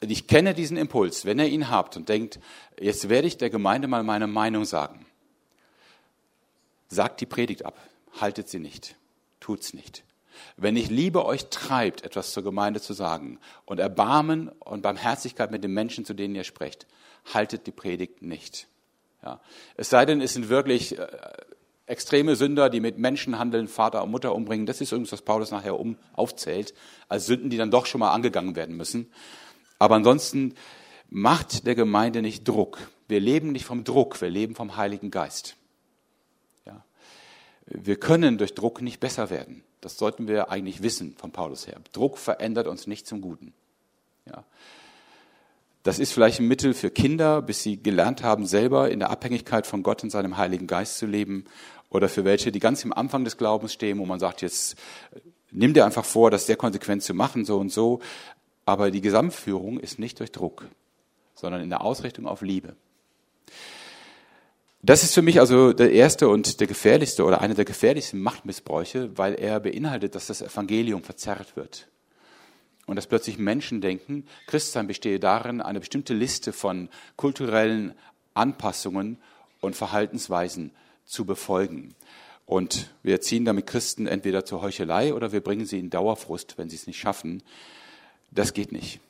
Ich 0.00 0.26
kenne 0.26 0.54
diesen 0.54 0.76
Impuls, 0.76 1.24
wenn 1.24 1.38
ihr 1.38 1.48
ihn 1.48 1.70
habt 1.70 1.96
und 1.96 2.08
denkt, 2.08 2.38
jetzt 2.78 3.08
werde 3.08 3.26
ich 3.26 3.38
der 3.38 3.50
Gemeinde 3.50 3.88
mal 3.88 4.02
meine 4.02 4.26
Meinung 4.26 4.64
sagen. 4.64 5.06
Sagt 6.88 7.20
die 7.20 7.26
Predigt 7.26 7.64
ab, 7.64 7.78
haltet 8.20 8.48
sie 8.48 8.58
nicht, 8.58 8.96
tut's 9.40 9.74
nicht. 9.74 10.04
Wenn 10.56 10.74
nicht 10.74 10.90
Liebe 10.90 11.24
euch 11.24 11.48
treibt, 11.48 12.02
etwas 12.02 12.32
zur 12.32 12.42
Gemeinde 12.42 12.80
zu 12.80 12.92
sagen 12.92 13.38
und 13.64 13.78
Erbarmen 13.78 14.48
und 14.48 14.82
Barmherzigkeit 14.82 15.50
mit 15.50 15.64
den 15.64 15.72
Menschen, 15.72 16.04
zu 16.04 16.14
denen 16.14 16.34
ihr 16.34 16.44
sprecht, 16.44 16.86
haltet 17.32 17.66
die 17.66 17.72
Predigt 17.72 18.22
nicht. 18.22 18.68
Ja. 19.24 19.40
Es 19.76 19.90
sei 19.90 20.04
denn, 20.04 20.20
es 20.20 20.34
sind 20.34 20.48
wirklich 20.48 20.98
äh, 20.98 21.06
extreme 21.86 22.36
Sünder, 22.36 22.70
die 22.70 22.80
mit 22.80 22.98
Menschen 22.98 23.38
handeln, 23.38 23.68
Vater 23.68 24.02
und 24.02 24.10
Mutter 24.10 24.34
umbringen. 24.34 24.66
Das 24.66 24.80
ist 24.80 24.92
übrigens, 24.92 25.12
was 25.12 25.22
Paulus 25.22 25.50
nachher 25.50 25.78
um, 25.78 25.96
aufzählt, 26.14 26.74
als 27.08 27.26
Sünden, 27.26 27.50
die 27.50 27.56
dann 27.56 27.70
doch 27.70 27.86
schon 27.86 28.00
mal 28.00 28.12
angegangen 28.12 28.56
werden 28.56 28.76
müssen. 28.76 29.10
Aber 29.78 29.96
ansonsten 29.96 30.54
macht 31.08 31.66
der 31.66 31.74
Gemeinde 31.74 32.22
nicht 32.22 32.46
Druck. 32.46 32.78
Wir 33.08 33.20
leben 33.20 33.52
nicht 33.52 33.64
vom 33.64 33.84
Druck, 33.84 34.20
wir 34.20 34.30
leben 34.30 34.54
vom 34.54 34.76
Heiligen 34.76 35.10
Geist. 35.10 35.56
Ja. 36.66 36.84
Wir 37.66 37.96
können 37.96 38.38
durch 38.38 38.54
Druck 38.54 38.80
nicht 38.80 39.00
besser 39.00 39.30
werden. 39.30 39.62
Das 39.80 39.98
sollten 39.98 40.28
wir 40.28 40.50
eigentlich 40.50 40.82
wissen 40.82 41.14
von 41.16 41.30
Paulus 41.30 41.66
her. 41.66 41.76
Druck 41.92 42.16
verändert 42.16 42.66
uns 42.66 42.86
nicht 42.86 43.06
zum 43.06 43.20
Guten. 43.20 43.52
Ja. 44.26 44.44
Das 45.84 45.98
ist 45.98 46.14
vielleicht 46.14 46.40
ein 46.40 46.48
Mittel 46.48 46.72
für 46.72 46.90
Kinder, 46.90 47.42
bis 47.42 47.62
sie 47.62 47.80
gelernt 47.80 48.22
haben, 48.22 48.46
selber 48.46 48.90
in 48.90 49.00
der 49.00 49.10
Abhängigkeit 49.10 49.66
von 49.66 49.82
Gott 49.82 50.02
und 50.02 50.08
seinem 50.08 50.38
Heiligen 50.38 50.66
Geist 50.66 50.96
zu 50.96 51.04
leben. 51.04 51.44
Oder 51.90 52.08
für 52.08 52.24
welche, 52.24 52.50
die 52.50 52.58
ganz 52.58 52.82
im 52.84 52.92
Anfang 52.94 53.22
des 53.22 53.36
Glaubens 53.36 53.74
stehen, 53.74 53.98
wo 53.98 54.06
man 54.06 54.18
sagt, 54.18 54.40
jetzt 54.40 54.76
nimm 55.52 55.74
dir 55.74 55.84
einfach 55.84 56.06
vor, 56.06 56.30
das 56.30 56.46
sehr 56.46 56.56
konsequent 56.56 57.02
zu 57.02 57.12
machen, 57.12 57.44
so 57.44 57.58
und 57.58 57.70
so. 57.70 58.00
Aber 58.64 58.90
die 58.90 59.02
Gesamtführung 59.02 59.78
ist 59.78 59.98
nicht 59.98 60.20
durch 60.20 60.32
Druck, 60.32 60.64
sondern 61.34 61.60
in 61.60 61.68
der 61.68 61.82
Ausrichtung 61.82 62.26
auf 62.26 62.40
Liebe. 62.40 62.76
Das 64.80 65.02
ist 65.02 65.12
für 65.12 65.22
mich 65.22 65.38
also 65.38 65.74
der 65.74 65.92
erste 65.92 66.30
und 66.30 66.60
der 66.60 66.66
gefährlichste 66.66 67.24
oder 67.24 67.42
einer 67.42 67.54
der 67.54 67.66
gefährlichsten 67.66 68.22
Machtmissbräuche, 68.22 69.18
weil 69.18 69.34
er 69.34 69.60
beinhaltet, 69.60 70.14
dass 70.14 70.28
das 70.28 70.40
Evangelium 70.40 71.02
verzerrt 71.02 71.56
wird 71.56 71.88
und 72.86 72.96
dass 72.96 73.06
plötzlich 73.06 73.38
Menschen 73.38 73.80
denken, 73.80 74.26
Christsein 74.46 74.86
bestehe 74.86 75.20
darin, 75.20 75.60
eine 75.60 75.80
bestimmte 75.80 76.14
Liste 76.14 76.52
von 76.52 76.88
kulturellen 77.16 77.94
Anpassungen 78.34 79.18
und 79.60 79.76
Verhaltensweisen 79.76 80.72
zu 81.04 81.24
befolgen. 81.24 81.94
Und 82.46 82.90
wir 83.02 83.14
erziehen 83.14 83.44
damit 83.44 83.66
Christen 83.66 84.06
entweder 84.06 84.44
zur 84.44 84.60
Heuchelei 84.60 85.14
oder 85.14 85.32
wir 85.32 85.40
bringen 85.40 85.66
sie 85.66 85.78
in 85.78 85.90
Dauerfrust, 85.90 86.58
wenn 86.58 86.68
sie 86.68 86.76
es 86.76 86.86
nicht 86.86 86.98
schaffen. 86.98 87.42
Das 88.30 88.52
geht 88.52 88.72
nicht. 88.72 89.00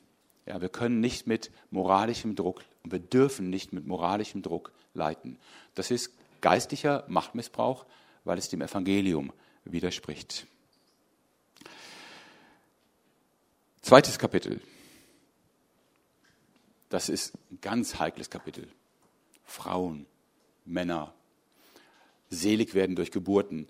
Ja, 0.47 0.61
wir 0.61 0.69
können 0.69 1.01
nicht 1.01 1.27
mit 1.27 1.51
moralischem 1.71 2.37
Druck 2.37 2.63
und 2.83 2.93
wir 2.93 2.99
dürfen 3.01 3.51
nicht 3.51 3.73
mit 3.73 3.87
moralischem 3.87 4.43
Druck 4.43 4.73
leiten. 4.93 5.39
Das 5.75 5.91
ist 5.91 6.13
geistlicher 6.43 7.05
Machtmissbrauch, 7.09 7.87
weil 8.25 8.39
es 8.39 8.51
dem 8.51 8.61
Evangelium 8.61 9.33
widerspricht. 9.65 10.47
Zweites 13.85 14.19
Kapitel. 14.19 14.63
Das 16.89 17.11
ist 17.11 17.35
ein 17.53 17.59
ganz 17.61 17.99
heikles 17.99 18.31
Kapitel. 18.31 18.67
Frauen, 19.45 20.07
Männer, 20.65 21.13
selig 22.31 22.73
werden 22.73 22.97
durch 22.97 23.11
Geburten. 23.11 23.69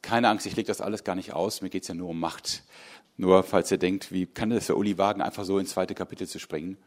Keine 0.00 0.30
Angst, 0.30 0.46
ich 0.46 0.56
lege 0.56 0.68
das 0.68 0.80
alles 0.80 1.04
gar 1.04 1.16
nicht 1.16 1.34
aus, 1.34 1.60
mir 1.60 1.68
geht 1.68 1.82
es 1.82 1.88
ja 1.88 1.94
nur 1.94 2.08
um 2.08 2.18
Macht. 2.18 2.62
Nur 3.18 3.42
falls 3.42 3.70
ihr 3.70 3.76
denkt, 3.76 4.10
wie 4.10 4.24
kann 4.24 4.48
das 4.48 4.64
für 4.64 4.76
Uli 4.76 4.96
wagen, 4.96 5.20
einfach 5.20 5.44
so 5.44 5.58
ins 5.58 5.72
zweite 5.72 5.94
Kapitel 5.94 6.26
zu 6.26 6.38
springen. 6.38 6.78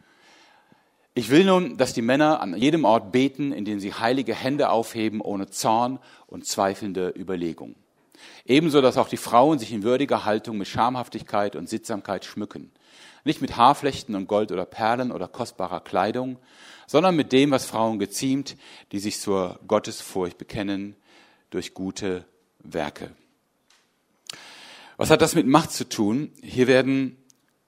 Ich 1.13 1.29
will 1.29 1.45
nun, 1.45 1.77
dass 1.77 1.93
die 1.93 2.01
Männer 2.01 2.41
an 2.41 2.57
jedem 2.57 2.83
Ort 2.83 3.11
beten, 3.11 3.51
indem 3.51 3.79
sie 3.79 3.93
heilige 3.93 4.33
Hände 4.33 4.71
aufheben, 4.71 5.21
ohne 5.21 5.51
Zorn 5.51 5.99
und 6.25 6.47
zweifelnde 6.47 7.13
Überlegung. 7.15 7.75
Ebenso, 8.45 8.81
dass 8.81 8.97
auch 8.97 9.09
die 9.09 9.17
Frauen 9.17 9.59
sich 9.59 9.71
in 9.71 9.83
würdiger 9.83 10.25
Haltung 10.25 10.57
mit 10.57 10.67
Schamhaftigkeit 10.67 11.55
und 11.55 11.69
Sittsamkeit 11.69 12.25
schmücken. 12.25 12.71
Nicht 13.23 13.41
mit 13.41 13.57
Haarflechten 13.57 14.15
und 14.15 14.27
Gold 14.27 14.51
oder 14.51 14.65
Perlen 14.65 15.11
oder 15.11 15.27
kostbarer 15.27 15.79
Kleidung, 15.79 16.37
sondern 16.87 17.15
mit 17.15 17.31
dem, 17.31 17.51
was 17.51 17.65
Frauen 17.65 17.99
geziemt, 17.99 18.55
die 18.91 18.99
sich 18.99 19.19
zur 19.19 19.59
Gottesfurcht 19.67 20.37
bekennen 20.37 20.95
durch 21.49 21.73
gute 21.73 22.25
Werke. 22.59 23.11
Was 24.97 25.09
hat 25.09 25.21
das 25.21 25.35
mit 25.35 25.47
Macht 25.47 25.71
zu 25.71 25.89
tun? 25.89 26.31
Hier 26.41 26.67
werden 26.67 27.17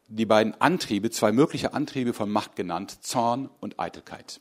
die 0.07 0.25
beiden 0.25 0.59
Antriebe, 0.61 1.09
zwei 1.11 1.31
mögliche 1.31 1.73
Antriebe 1.73 2.13
von 2.13 2.29
Macht 2.29 2.55
genannt, 2.55 3.03
Zorn 3.03 3.49
und 3.59 3.79
Eitelkeit. 3.79 4.39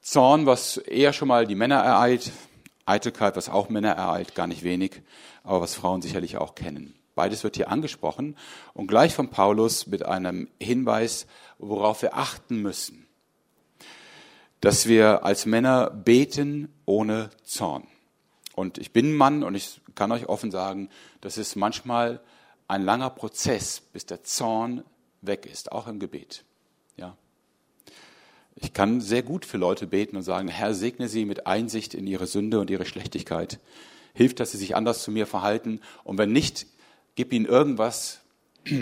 Zorn, 0.00 0.46
was 0.46 0.78
eher 0.78 1.12
schon 1.12 1.28
mal 1.28 1.46
die 1.46 1.54
Männer 1.54 1.76
ereilt, 1.76 2.32
Eitelkeit, 2.90 3.36
was 3.36 3.48
auch 3.48 3.68
Männer 3.68 3.92
ereilt, 3.92 4.34
gar 4.34 4.46
nicht 4.46 4.62
wenig, 4.62 5.02
aber 5.44 5.60
was 5.60 5.74
Frauen 5.74 6.02
sicherlich 6.02 6.36
auch 6.36 6.54
kennen. 6.54 6.94
Beides 7.14 7.44
wird 7.44 7.56
hier 7.56 7.70
angesprochen 7.70 8.36
und 8.72 8.86
gleich 8.86 9.14
von 9.14 9.28
Paulus 9.28 9.86
mit 9.86 10.04
einem 10.04 10.48
Hinweis, 10.60 11.26
worauf 11.58 12.02
wir 12.02 12.16
achten 12.16 12.62
müssen. 12.62 13.06
Dass 14.60 14.86
wir 14.86 15.24
als 15.24 15.46
Männer 15.46 15.90
beten 15.90 16.72
ohne 16.84 17.30
Zorn. 17.44 17.86
Und 18.54 18.78
ich 18.78 18.92
bin 18.92 19.16
Mann 19.16 19.42
und 19.42 19.54
ich 19.54 19.80
kann 19.94 20.12
euch 20.12 20.28
offen 20.28 20.50
sagen, 20.50 20.90
das 21.20 21.38
ist 21.38 21.56
manchmal 21.56 22.20
ein 22.68 22.82
langer 22.82 23.10
Prozess, 23.10 23.80
bis 23.80 24.06
der 24.06 24.22
Zorn 24.22 24.84
weg 25.22 25.46
ist, 25.46 25.72
auch 25.72 25.86
im 25.86 25.98
Gebet. 25.98 26.44
Ja. 26.96 27.16
Ich 28.60 28.74
kann 28.74 29.00
sehr 29.00 29.22
gut 29.22 29.46
für 29.46 29.56
Leute 29.56 29.86
beten 29.86 30.16
und 30.16 30.22
sagen, 30.22 30.48
Herr, 30.48 30.74
segne 30.74 31.08
sie 31.08 31.24
mit 31.24 31.46
Einsicht 31.46 31.94
in 31.94 32.06
ihre 32.06 32.26
Sünde 32.26 32.60
und 32.60 32.68
ihre 32.68 32.84
Schlechtigkeit. 32.84 33.58
Hilft, 34.12 34.38
dass 34.38 34.52
sie 34.52 34.58
sich 34.58 34.76
anders 34.76 35.02
zu 35.02 35.10
mir 35.10 35.26
verhalten. 35.26 35.80
Und 36.04 36.18
wenn 36.18 36.32
nicht, 36.32 36.66
gib 37.14 37.32
ihnen 37.32 37.46
irgendwas, 37.46 38.20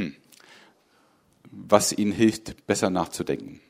was 1.50 1.92
ihnen 1.92 2.12
hilft, 2.12 2.66
besser 2.66 2.90
nachzudenken. 2.90 3.60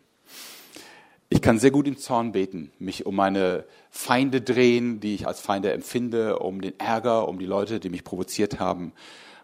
Ich 1.31 1.43
kann 1.43 1.59
sehr 1.59 1.71
gut 1.71 1.87
im 1.87 1.99
Zorn 1.99 2.33
beten, 2.33 2.73
mich 2.79 3.05
um 3.05 3.15
meine 3.15 3.67
Feinde 3.91 4.41
drehen, 4.41 5.01
die 5.01 5.15
ich 5.15 5.27
als 5.27 5.41
Feinde 5.41 5.73
empfinde, 5.73 6.39
um 6.39 6.63
den 6.63 6.79
Ärger, 6.81 7.29
um 7.29 7.39
die 7.39 7.45
Leute, 7.45 7.81
die 7.81 7.91
mich 7.91 8.03
provoziert 8.03 8.59
haben. 8.59 8.93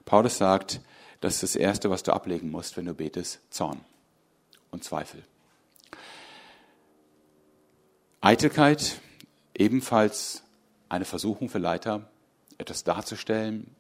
Paulus 0.07 0.39
sagt, 0.39 0.81
das 1.21 1.35
ist 1.35 1.43
das 1.43 1.57
Erste, 1.57 1.91
was 1.91 2.03
du 2.03 2.15
ablegen 2.15 2.51
musst, 2.51 2.79
wenn 2.79 2.87
du 2.87 2.95
betest, 2.95 3.41
Zorn 3.51 3.81
und 4.71 4.83
Zweifel. 4.83 5.23
Eitelkeit, 8.25 9.03
ebenfalls 9.55 10.45
eine 10.89 11.05
Versuchung 11.05 11.51
für 11.51 11.59
Leiter, 11.59 12.09
etwas 12.57 12.83
darzustellen, 12.83 13.77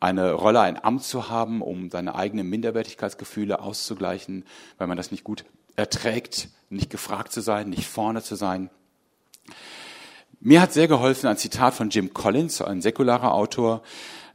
eine 0.00 0.32
Rolle, 0.32 0.62
ein 0.62 0.82
Amt 0.82 1.04
zu 1.04 1.28
haben, 1.28 1.62
um 1.62 1.90
seine 1.90 2.16
eigenen 2.16 2.48
Minderwertigkeitsgefühle 2.48 3.60
auszugleichen, 3.60 4.46
weil 4.78 4.88
man 4.88 4.96
das 4.96 5.12
nicht 5.12 5.22
gut 5.22 5.44
erträgt, 5.76 6.48
nicht 6.70 6.90
gefragt 6.90 7.30
zu 7.30 7.40
sein, 7.40 7.70
nicht 7.70 7.86
vorne 7.86 8.20
zu 8.20 8.34
sein. 8.34 8.68
Mir 10.40 10.60
hat 10.60 10.72
sehr 10.72 10.88
geholfen 10.88 11.28
ein 11.28 11.36
Zitat 11.36 11.74
von 11.74 11.90
Jim 11.90 12.12
Collins, 12.12 12.62
ein 12.62 12.82
säkularer 12.82 13.32
Autor, 13.32 13.80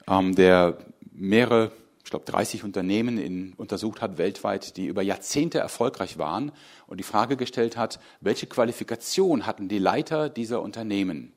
ähm, 0.08 0.36
der 0.36 0.78
mehrere 1.12 1.74
ich 2.10 2.12
glaube, 2.12 2.26
30 2.26 2.64
Unternehmen 2.64 3.20
in, 3.20 3.54
untersucht 3.54 4.02
hat 4.02 4.18
weltweit, 4.18 4.78
die 4.78 4.88
über 4.88 5.04
Jahrzehnte 5.04 5.60
erfolgreich 5.60 6.18
waren 6.18 6.52
und 6.88 7.00
die 7.00 7.04
Frage 7.04 7.38
gestellt 7.38 7.78
hat, 7.78 8.00
welche 8.20 8.48
Qualifikation 8.48 9.46
hatten 9.46 9.68
die 9.68 9.78
Leiter 9.78 10.28
dieser 10.28 10.64
Unternehmen? 10.64 11.34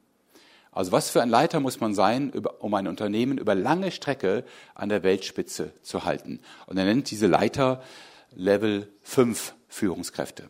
Also 0.70 0.90
was 0.90 1.10
für 1.10 1.20
ein 1.20 1.28
Leiter 1.28 1.60
muss 1.60 1.80
man 1.80 1.94
sein, 1.94 2.32
um 2.58 2.72
ein 2.72 2.88
Unternehmen 2.88 3.36
über 3.36 3.54
lange 3.54 3.90
Strecke 3.90 4.44
an 4.74 4.88
der 4.88 5.02
Weltspitze 5.02 5.74
zu 5.82 6.06
halten? 6.06 6.40
Und 6.64 6.78
er 6.78 6.86
nennt 6.86 7.10
diese 7.10 7.26
Leiter 7.26 7.82
Level 8.34 8.88
5 9.02 9.52
Führungskräfte. 9.68 10.48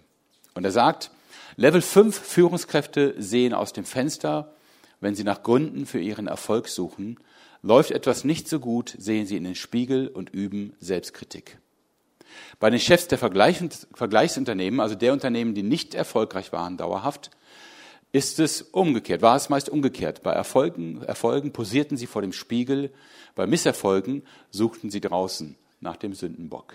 Und 0.54 0.64
er 0.64 0.70
sagt, 0.70 1.10
Level 1.56 1.82
5 1.82 2.16
Führungskräfte 2.16 3.16
sehen 3.18 3.54
aus 3.54 3.72
dem 3.72 3.84
Fenster, 3.84 4.54
wenn 5.00 5.16
sie 5.16 5.24
nach 5.24 5.42
Gründen 5.42 5.84
für 5.84 5.98
ihren 5.98 6.28
Erfolg 6.28 6.68
suchen 6.68 7.18
Läuft 7.62 7.92
etwas 7.92 8.24
nicht 8.24 8.48
so 8.48 8.58
gut, 8.58 8.94
sehen 8.98 9.26
Sie 9.26 9.36
in 9.36 9.44
den 9.44 9.54
Spiegel 9.54 10.08
und 10.08 10.30
üben 10.30 10.74
Selbstkritik. 10.80 11.58
Bei 12.58 12.70
den 12.70 12.80
Chefs 12.80 13.08
der 13.08 13.18
Vergleichsunternehmen, 13.18 14.80
also 14.80 14.94
der 14.94 15.12
Unternehmen, 15.12 15.54
die 15.54 15.62
nicht 15.62 15.94
erfolgreich 15.94 16.52
waren 16.52 16.76
dauerhaft, 16.76 17.30
ist 18.10 18.40
es 18.40 18.62
umgekehrt, 18.62 19.22
war 19.22 19.36
es 19.36 19.48
meist 19.48 19.68
umgekehrt. 19.68 20.22
Bei 20.22 20.32
Erfolgen, 20.32 21.02
Erfolgen 21.02 21.52
posierten 21.52 21.96
sie 21.96 22.06
vor 22.06 22.20
dem 22.20 22.32
Spiegel, 22.32 22.92
bei 23.34 23.46
Misserfolgen 23.46 24.22
suchten 24.50 24.90
sie 24.90 25.00
draußen 25.00 25.56
nach 25.80 25.96
dem 25.96 26.14
Sündenbock. 26.14 26.74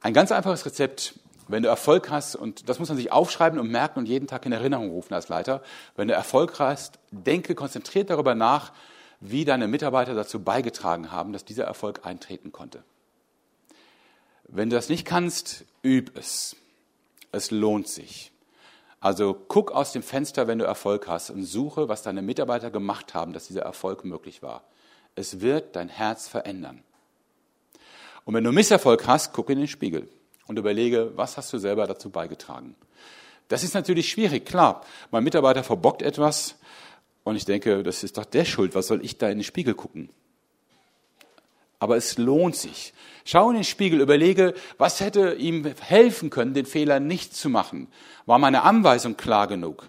Ein 0.00 0.14
ganz 0.14 0.32
einfaches 0.32 0.64
Rezept, 0.64 1.14
wenn 1.48 1.62
du 1.62 1.68
Erfolg 1.68 2.10
hast, 2.10 2.36
und 2.36 2.68
das 2.68 2.78
muss 2.78 2.88
man 2.88 2.96
sich 2.96 3.10
aufschreiben 3.10 3.58
und 3.58 3.70
merken 3.70 3.98
und 3.98 4.06
jeden 4.06 4.28
Tag 4.28 4.46
in 4.46 4.52
Erinnerung 4.52 4.90
rufen 4.90 5.14
als 5.14 5.28
Leiter, 5.28 5.62
wenn 5.96 6.08
du 6.08 6.14
Erfolg 6.14 6.58
hast, 6.58 6.98
denke 7.10 7.54
konzentriert 7.54 8.10
darüber 8.10 8.34
nach, 8.34 8.72
wie 9.20 9.44
deine 9.44 9.68
Mitarbeiter 9.68 10.14
dazu 10.14 10.42
beigetragen 10.42 11.12
haben, 11.12 11.32
dass 11.32 11.44
dieser 11.44 11.64
Erfolg 11.64 12.04
eintreten 12.04 12.52
konnte. 12.52 12.82
Wenn 14.48 14.70
du 14.70 14.76
das 14.76 14.88
nicht 14.88 15.04
kannst, 15.04 15.64
üb 15.84 16.16
es. 16.16 16.56
Es 17.30 17.50
lohnt 17.50 17.86
sich. 17.86 18.32
Also 18.98 19.34
guck 19.34 19.70
aus 19.70 19.92
dem 19.92 20.02
Fenster, 20.02 20.46
wenn 20.46 20.58
du 20.58 20.64
Erfolg 20.64 21.06
hast 21.06 21.30
und 21.30 21.44
suche, 21.44 21.88
was 21.88 22.02
deine 22.02 22.22
Mitarbeiter 22.22 22.70
gemacht 22.70 23.14
haben, 23.14 23.32
dass 23.32 23.46
dieser 23.46 23.62
Erfolg 23.62 24.04
möglich 24.04 24.42
war. 24.42 24.64
Es 25.14 25.40
wird 25.40 25.76
dein 25.76 25.88
Herz 25.88 26.28
verändern. 26.28 26.82
Und 28.24 28.34
wenn 28.34 28.44
du 28.44 28.52
Misserfolg 28.52 29.06
hast, 29.06 29.32
guck 29.32 29.48
in 29.50 29.58
den 29.58 29.68
Spiegel 29.68 30.08
und 30.46 30.58
überlege, 30.58 31.12
was 31.16 31.36
hast 31.36 31.52
du 31.52 31.58
selber 31.58 31.86
dazu 31.86 32.10
beigetragen. 32.10 32.74
Das 33.48 33.64
ist 33.64 33.74
natürlich 33.74 34.10
schwierig, 34.10 34.44
klar. 34.46 34.84
Mein 35.10 35.24
Mitarbeiter 35.24 35.64
verbockt 35.64 36.02
etwas, 36.02 36.56
und 37.24 37.36
ich 37.36 37.44
denke, 37.44 37.82
das 37.82 38.02
ist 38.02 38.18
doch 38.18 38.24
der 38.24 38.44
Schuld, 38.44 38.74
was 38.74 38.86
soll 38.86 39.04
ich 39.04 39.18
da 39.18 39.28
in 39.28 39.38
den 39.38 39.44
Spiegel 39.44 39.74
gucken? 39.74 40.10
Aber 41.78 41.96
es 41.96 42.18
lohnt 42.18 42.56
sich. 42.56 42.92
Schau 43.24 43.48
in 43.50 43.56
den 43.56 43.64
Spiegel, 43.64 44.00
überlege, 44.00 44.54
was 44.76 45.00
hätte 45.00 45.34
ihm 45.34 45.64
helfen 45.80 46.28
können, 46.30 46.52
den 46.52 46.66
Fehler 46.66 47.00
nicht 47.00 47.34
zu 47.34 47.48
machen? 47.48 47.88
War 48.26 48.38
meine 48.38 48.62
Anweisung 48.62 49.16
klar 49.16 49.46
genug? 49.46 49.88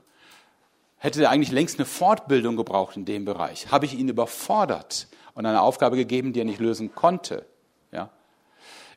Hätte 0.98 1.24
er 1.24 1.32
eigentlich 1.32 1.52
längst 1.52 1.80
eine 1.80 1.86
Fortbildung 1.86 2.56
gebraucht 2.56 2.96
in 2.96 3.06
dem 3.06 3.26
Bereich? 3.26 3.72
Habe 3.72 3.86
ich 3.86 3.98
ihn 3.98 4.08
überfordert 4.08 5.08
und 5.34 5.46
eine 5.46 5.62
Aufgabe 5.62 5.96
gegeben, 5.96 6.32
die 6.32 6.42
er 6.42 6.46
nicht 6.46 6.60
lösen 6.60 6.94
konnte? 6.94 7.46
Ja? 7.92 8.10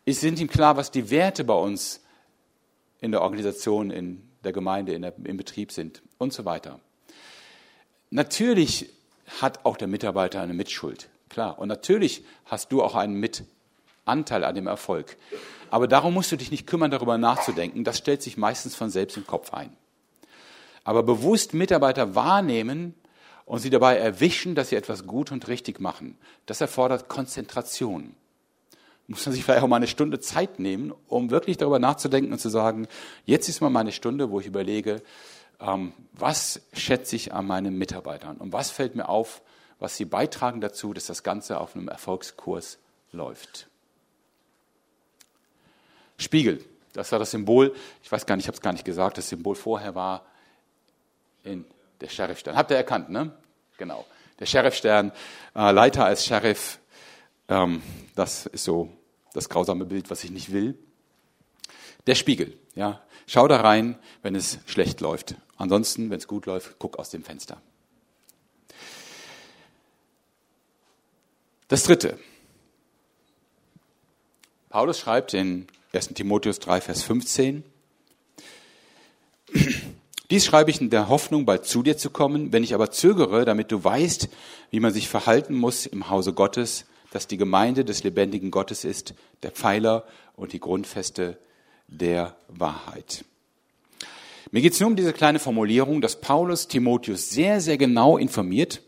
Sind 0.07 0.39
ihm 0.39 0.49
klar, 0.49 0.77
was 0.77 0.91
die 0.91 1.11
Werte 1.11 1.45
bei 1.45 1.55
uns 1.55 2.05
in 3.01 3.11
der 3.11 3.23
Organisation, 3.23 3.91
in 3.91 4.29
der 4.45 4.53
Gemeinde, 4.53 4.93
in 4.93 5.03
der, 5.03 5.15
im 5.25 5.37
Betrieb 5.37 5.73
sind 5.73 6.03
und 6.19 6.33
so 6.33 6.45
weiter? 6.45 6.79
Natürlich 8.15 8.91
hat 9.41 9.65
auch 9.65 9.77
der 9.77 9.89
Mitarbeiter 9.89 10.41
eine 10.41 10.55
Mitschuld, 10.55 11.09
klar. 11.29 11.59
Und 11.59 11.67
natürlich 11.67 12.25
hast 12.47 12.71
du 12.71 12.81
auch 12.81 12.95
einen 12.95 13.19
Mitanteil 13.19 14.45
an 14.45 14.55
dem 14.55 14.69
Erfolg. 14.69 15.17
Aber 15.69 15.89
darum 15.89 16.15
musst 16.15 16.31
du 16.31 16.37
dich 16.37 16.53
nicht 16.53 16.65
kümmern, 16.65 16.93
darüber 16.93 17.19
nachzudenken. 17.19 17.83
Das 17.83 17.99
stellt 17.99 18.23
sich 18.23 18.37
meistens 18.37 18.77
von 18.77 18.89
selbst 18.89 19.17
im 19.17 19.27
Kopf 19.27 19.53
ein. 19.53 19.77
Aber 20.85 21.03
bewusst 21.03 21.55
Mitarbeiter 21.55 22.15
wahrnehmen 22.15 22.95
und 23.47 23.59
sie 23.59 23.71
dabei 23.71 23.97
erwischen, 23.97 24.55
dass 24.55 24.69
sie 24.69 24.77
etwas 24.77 25.09
gut 25.09 25.33
und 25.33 25.49
richtig 25.49 25.81
machen, 25.81 26.17
das 26.47 26.61
erfordert 26.61 27.09
Konzentration. 27.09 28.15
Muss 29.09 29.27
man 29.27 29.35
sich 29.35 29.43
vielleicht 29.43 29.65
auch 29.65 29.67
mal 29.67 29.77
eine 29.79 29.89
Stunde 29.89 30.21
Zeit 30.21 30.61
nehmen, 30.61 30.95
um 31.09 31.31
wirklich 31.31 31.57
darüber 31.57 31.81
nachzudenken 31.81 32.33
und 32.33 32.39
zu 32.39 32.49
sagen, 32.49 32.87
jetzt 33.25 33.49
ist 33.49 33.61
mal 33.61 33.71
meine 33.71 33.91
Stunde, 33.91 34.31
wo 34.31 34.39
ich 34.39 34.47
überlege, 34.47 35.03
was 36.13 36.61
schätze 36.73 37.17
ich 37.17 37.33
an 37.33 37.47
meinen 37.47 37.77
Mitarbeitern 37.79 38.37
und 38.37 38.53
was 38.53 38.71
fällt 38.71 38.95
mir 38.95 39.09
auf, 39.09 39.43
was 39.79 39.97
sie 39.97 40.05
beitragen 40.05 40.61
dazu, 40.61 40.93
dass 40.93 41.07
das 41.07 41.23
Ganze 41.23 41.61
auf 41.61 41.75
einem 41.75 41.89
Erfolgskurs 41.89 42.79
läuft. 43.13 43.69
Spiegel, 46.19 46.65
das 46.93 47.11
war 47.13 47.19
das 47.19 47.31
Symbol, 47.33 47.75
ich 48.03 48.13
weiß 48.13 48.27
gar 48.27 48.37
nicht, 48.37 48.45
ich 48.45 48.49
habe 48.49 48.57
es 48.57 48.63
gar 48.63 48.73
nicht 48.73 48.85
gesagt, 48.85 49.19
das 49.19 49.29
Symbol 49.29 49.55
vorher 49.55 49.95
war 49.95 50.27
in 51.43 51.65
der 52.01 52.09
Sheriffstern. 52.09 52.57
Habt 52.57 52.71
ihr 52.71 52.77
erkannt, 52.77 53.11
ne? 53.11 53.33
Genau. 53.79 54.07
Der 54.39 54.47
Sheriffstern, 54.47 55.13
äh, 55.55 55.71
Leiter 55.71 56.05
als 56.05 56.25
Sheriff, 56.25 56.79
ähm, 57.49 57.83
das 58.15 58.47
ist 58.47 58.65
so 58.65 58.91
das 59.33 59.49
grausame 59.49 59.85
Bild, 59.85 60.11
was 60.11 60.25
ich 60.25 60.31
nicht 60.31 60.53
will. 60.53 60.79
Der 62.07 62.15
Spiegel, 62.15 62.57
ja. 62.75 63.01
Schau 63.27 63.49
da 63.49 63.61
rein, 63.61 63.99
wenn 64.23 64.35
es 64.35 64.59
schlecht 64.67 65.01
läuft. 65.01 65.37
Ansonsten, 65.57 66.11
wenn 66.11 66.19
es 66.19 66.27
gut 66.27 66.47
läuft, 66.47 66.77
guck 66.79 66.99
aus 66.99 67.11
dem 67.11 67.23
Fenster. 67.23 67.61
Das 71.69 71.85
dritte. 71.85 72.19
Paulus 74.69 74.99
schreibt 74.99 75.35
in 75.35 75.67
1. 75.93 76.09
Timotheus 76.09 76.59
3, 76.59 76.81
Vers 76.81 77.03
15, 77.05 77.63
dies 80.31 80.45
schreibe 80.45 80.71
ich 80.71 80.81
in 80.81 80.91
der 80.91 81.09
Hoffnung, 81.09 81.47
bald 81.47 81.65
zu 81.65 81.83
dir 81.83 81.97
zu 81.97 82.11
kommen. 82.11 82.53
Wenn 82.53 82.65
ich 82.65 82.75
aber 82.75 82.91
zögere, 82.91 83.45
damit 83.45 83.71
du 83.71 83.83
weißt, 83.83 84.29
wie 84.71 84.81
man 84.81 84.93
sich 84.93 85.09
verhalten 85.09 85.55
muss 85.55 85.87
im 85.87 86.11
Hause 86.11 86.33
Gottes, 86.33 86.87
dass 87.13 87.29
die 87.29 87.37
Gemeinde 87.37 87.85
des 87.85 88.03
lebendigen 88.03 88.51
Gottes 88.51 88.85
ist, 88.85 89.15
der 89.45 89.53
Pfeiler 89.53 90.05
und 90.35 90.53
die 90.53 90.61
Grundfeste 90.61 91.39
der 91.87 92.37
Wahrheit. 92.49 93.25
Mir 94.51 94.63
geht 94.63 94.75
es 94.75 94.81
nur 94.81 94.91
um 94.91 94.97
diese 94.97 95.13
kleine 95.13 95.39
Formulierung, 95.39 96.01
dass 96.01 96.21
Paulus 96.21 96.69
Timotheus 96.69 97.31
sehr, 97.31 97.61
sehr 97.61 97.79
genau 97.79 98.17
informiert, 98.17 98.83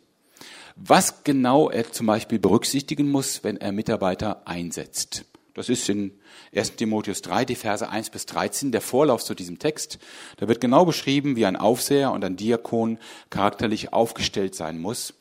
was 0.76 1.24
genau 1.24 1.70
er 1.70 1.90
zum 1.90 2.06
Beispiel 2.06 2.38
berücksichtigen 2.38 3.10
muss, 3.10 3.42
wenn 3.42 3.56
er 3.56 3.72
Mitarbeiter 3.72 4.46
einsetzt. 4.46 5.24
Das 5.54 5.70
ist 5.70 5.88
in 5.88 6.12
1 6.54 6.76
Timotheus 6.76 7.22
3, 7.22 7.46
die 7.46 7.54
Verse 7.54 7.88
1 7.88 8.10
bis 8.10 8.26
13, 8.26 8.72
der 8.72 8.82
Vorlauf 8.82 9.24
zu 9.24 9.34
diesem 9.34 9.58
Text. 9.58 9.98
Da 10.36 10.48
wird 10.48 10.60
genau 10.60 10.84
beschrieben, 10.84 11.34
wie 11.34 11.46
ein 11.46 11.56
Aufseher 11.56 12.12
und 12.12 12.22
ein 12.24 12.36
Diakon 12.36 12.98
charakterlich 13.30 13.94
aufgestellt 13.94 14.54
sein 14.54 14.78
muss. 14.78 15.14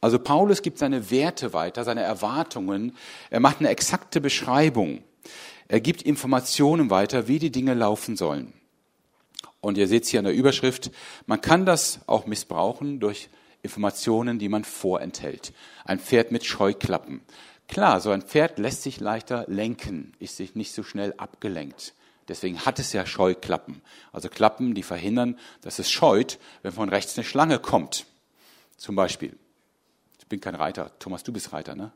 Also 0.00 0.18
Paulus 0.18 0.62
gibt 0.62 0.78
seine 0.78 1.10
Werte 1.10 1.52
weiter, 1.52 1.84
seine 1.84 2.02
Erwartungen. 2.02 2.96
Er 3.28 3.40
macht 3.40 3.60
eine 3.60 3.68
exakte 3.68 4.22
Beschreibung. 4.22 5.02
Er 5.68 5.80
gibt 5.80 6.00
Informationen 6.00 6.88
weiter, 6.88 7.28
wie 7.28 7.38
die 7.38 7.52
Dinge 7.52 7.74
laufen 7.74 8.16
sollen. 8.16 8.54
Und 9.64 9.78
ihr 9.78 9.88
seht 9.88 10.04
hier 10.04 10.20
an 10.20 10.26
der 10.26 10.34
Überschrift, 10.34 10.90
man 11.24 11.40
kann 11.40 11.64
das 11.64 12.00
auch 12.06 12.26
missbrauchen 12.26 13.00
durch 13.00 13.30
Informationen, 13.62 14.38
die 14.38 14.50
man 14.50 14.62
vorenthält. 14.62 15.54
Ein 15.86 15.98
Pferd 15.98 16.32
mit 16.32 16.44
Scheuklappen. 16.44 17.22
Klar, 17.66 18.00
so 18.00 18.10
ein 18.10 18.20
Pferd 18.20 18.58
lässt 18.58 18.82
sich 18.82 19.00
leichter 19.00 19.46
lenken, 19.48 20.12
ist 20.18 20.36
sich 20.36 20.54
nicht 20.54 20.74
so 20.74 20.82
schnell 20.82 21.14
abgelenkt. 21.16 21.94
Deswegen 22.28 22.60
hat 22.60 22.78
es 22.78 22.92
ja 22.92 23.06
Scheuklappen. 23.06 23.80
Also 24.12 24.28
Klappen, 24.28 24.74
die 24.74 24.82
verhindern, 24.82 25.38
dass 25.62 25.78
es 25.78 25.90
scheut, 25.90 26.38
wenn 26.60 26.72
von 26.72 26.90
rechts 26.90 27.16
eine 27.16 27.24
Schlange 27.24 27.58
kommt. 27.58 28.04
Zum 28.76 28.96
Beispiel. 28.96 29.34
Ich 30.18 30.26
bin 30.26 30.42
kein 30.42 30.56
Reiter. 30.56 30.90
Thomas, 30.98 31.22
du 31.22 31.32
bist 31.32 31.54
Reiter, 31.54 31.74
ne? 31.74 31.90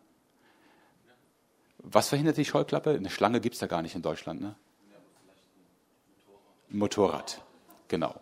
Was 1.78 2.08
verhindert 2.08 2.38
die 2.38 2.46
Scheuklappe? 2.46 2.94
Eine 2.94 3.10
Schlange 3.10 3.42
gibt 3.42 3.56
es 3.56 3.60
da 3.60 3.66
gar 3.66 3.82
nicht 3.82 3.94
in 3.94 4.00
Deutschland, 4.00 4.40
ne? 4.40 4.54
Motorrad. 6.70 7.42
Genau. 7.88 8.14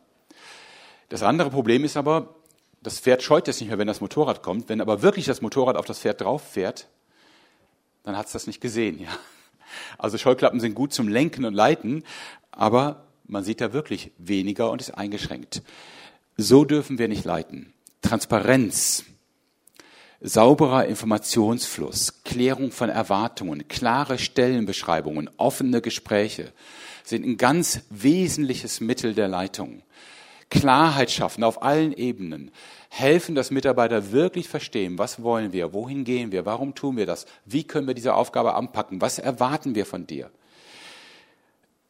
Das 1.09 1.23
andere 1.23 1.51
Problem 1.51 1.85
ist 1.85 1.97
aber, 1.97 2.35
das 2.83 3.01
Pferd 3.01 3.23
scheut 3.23 3.49
es 3.49 3.61
nicht 3.61 3.69
mehr, 3.69 3.79
wenn 3.79 3.87
das 3.87 4.01
Motorrad 4.01 4.43
kommt. 4.43 4.69
Wenn 4.69 4.81
aber 4.81 5.03
wirklich 5.03 5.27
das 5.27 5.41
Motorrad 5.41 5.77
auf 5.77 5.87
das 5.87 6.01
Pferd 6.01 6.21
drauf 6.21 6.43
fährt, 6.43 6.89
dann 8.03 8.17
hat 8.17 8.27
es 8.27 8.33
das 8.33 8.47
nicht 8.47 8.61
gesehen. 8.61 9.01
Ja? 9.01 9.09
Also 9.99 10.19
Scheuklappen 10.19 10.61
sind 10.61 10.75
gut 10.75 10.93
zum 10.93 11.09
Lenken 11.09 11.45
und 11.45 11.55
Leiten, 11.55 12.05
aber 12.53 13.07
man 13.27 13.45
sieht 13.45 13.61
da 13.61 13.73
wirklich 13.73 14.13
weniger 14.19 14.71
und 14.71 14.81
ist 14.81 14.93
eingeschränkt. 14.93 15.63
So 16.37 16.65
dürfen 16.65 16.99
wir 16.99 17.09
nicht 17.09 17.25
leiten. 17.25 17.73
Transparenz, 18.03 19.05
sauberer 20.21 20.87
Informationsfluss, 20.87 22.23
Klärung 22.25 22.71
von 22.71 22.89
Erwartungen, 22.89 23.67
klare 23.69 24.19
Stellenbeschreibungen, 24.19 25.29
offene 25.39 25.81
Gespräche, 25.81 26.53
sind 27.09 27.25
ein 27.25 27.37
ganz 27.37 27.83
wesentliches 27.90 28.81
Mittel 28.81 29.14
der 29.14 29.29
Leitung. 29.29 29.83
Klarheit 30.51 31.11
schaffen 31.11 31.45
auf 31.45 31.62
allen 31.62 31.92
Ebenen, 31.92 32.51
helfen, 32.88 33.35
dass 33.35 33.51
Mitarbeiter 33.51 34.12
wirklich 34.12 34.49
verstehen, 34.49 34.99
was 34.99 35.23
wollen 35.23 35.53
wir, 35.53 35.73
wohin 35.73 36.05
gehen 36.05 36.33
wir, 36.33 36.47
warum 36.47 36.75
tun 36.75 36.97
wir 36.97 37.07
das, 37.07 37.27
wie 37.45 37.64
können 37.64 37.87
wir 37.87 37.95
diese 37.95 38.14
Aufgabe 38.14 38.55
anpacken, 38.55 39.01
was 39.01 39.19
erwarten 39.19 39.75
wir 39.75 39.87
von 39.87 40.07
dir. 40.07 40.31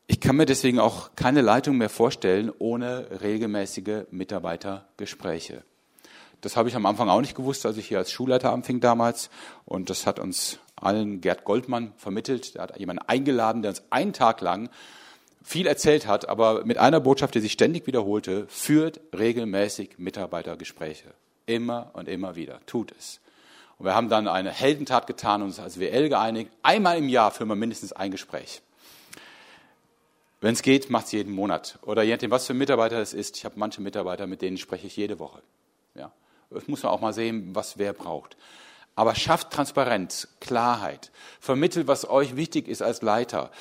Ich 0.07 0.20
kann 0.20 0.37
mir 0.37 0.46
deswegen 0.46 0.79
auch 0.79 1.11
keine 1.16 1.40
Leitung 1.40 1.79
mehr 1.79 1.88
vorstellen 1.88 2.52
ohne 2.59 3.20
regelmäßige 3.22 4.05
Mitarbeitergespräche. 4.11 5.64
Das 6.40 6.57
habe 6.57 6.68
ich 6.68 6.76
am 6.76 6.87
Anfang 6.87 7.09
auch 7.09 7.20
nicht 7.20 7.35
gewusst, 7.35 7.66
als 7.66 7.76
ich 7.76 7.88
hier 7.88 7.98
als 7.98 8.12
Schulleiter 8.12 8.52
anfing 8.52 8.81
damals. 8.81 9.31
Und 9.64 9.90
das 9.90 10.07
hat 10.07 10.18
uns 10.18 10.61
allen 10.76 11.20
Gerd 11.20 11.44
Goldmann 11.44 11.92
vermittelt. 11.96 12.55
Der 12.55 12.62
hat 12.62 12.79
jemanden 12.79 13.02
eingeladen, 13.07 13.62
der 13.62 13.70
uns 13.70 13.83
einen 13.90 14.12
Tag 14.12 14.40
lang 14.42 14.68
viel 15.46 15.68
erzählt 15.68 16.09
hat, 16.09 16.28
aber 16.28 16.64
mit 16.64 16.76
einer 16.76 16.98
Botschaft, 16.98 17.37
die 17.37 17.40
sich 17.40 17.52
ständig 17.52 17.87
wiederholte, 17.87 18.48
führt 18.48 19.00
regelmäßig 19.16 19.90
Mitarbeitergespräche. 19.96 21.14
Immer 21.46 21.90
und 21.92 22.09
immer 22.09 22.35
wieder. 22.35 22.59
Tut 22.66 22.92
es. 22.98 23.20
Und 23.78 23.87
wir 23.87 23.94
haben 23.94 24.09
dann 24.09 24.26
eine 24.26 24.50
Heldentat 24.50 25.06
getan 25.06 25.42
und 25.42 25.48
uns 25.48 25.61
als 25.61 25.78
WL 25.78 26.09
geeinigt. 26.09 26.50
Einmal 26.64 26.98
im 26.98 27.09
Jahr 27.09 27.30
führen 27.30 27.48
wir 27.48 27.54
mindestens 27.54 27.92
ein 27.92 28.11
Gespräch. 28.11 28.61
Wenn 30.40 30.54
es 30.54 30.62
geht, 30.62 30.90
macht 30.90 31.06
es 31.06 31.12
jeden 31.12 31.32
Monat. 31.32 31.78
Oder 31.82 32.02
je 32.02 32.12
nachdem, 32.12 32.32
was 32.32 32.46
für 32.46 32.52
ein 32.52 32.59
Mitarbeiter 32.59 33.00
es 33.00 33.14
ist. 33.14 33.37
Ich 33.37 33.44
habe 33.44 33.54
manche 33.56 33.80
Mitarbeiter, 33.80 34.26
mit 34.26 34.42
denen 34.42 34.59
spreche 34.59 34.88
ich 34.88 34.96
jede 34.96 35.20
Woche. 35.20 35.42
Ja. 35.94 36.11
Das 36.50 36.66
muss 36.66 36.82
man 36.82 36.90
auch 36.90 37.00
mal 37.00 37.12
sehen, 37.12 37.54
was 37.54 37.78
wer 37.78 37.92
braucht. 37.92 38.37
Aber 38.96 39.14
schafft 39.14 39.52
Transparenz, 39.52 40.26
Klarheit. 40.40 41.12
Vermittelt, 41.38 41.87
was 41.87 42.09
euch 42.11 42.35
wichtig 42.35 42.66
ist 42.66 42.82
als 42.82 43.00
Leiter. 43.02 43.52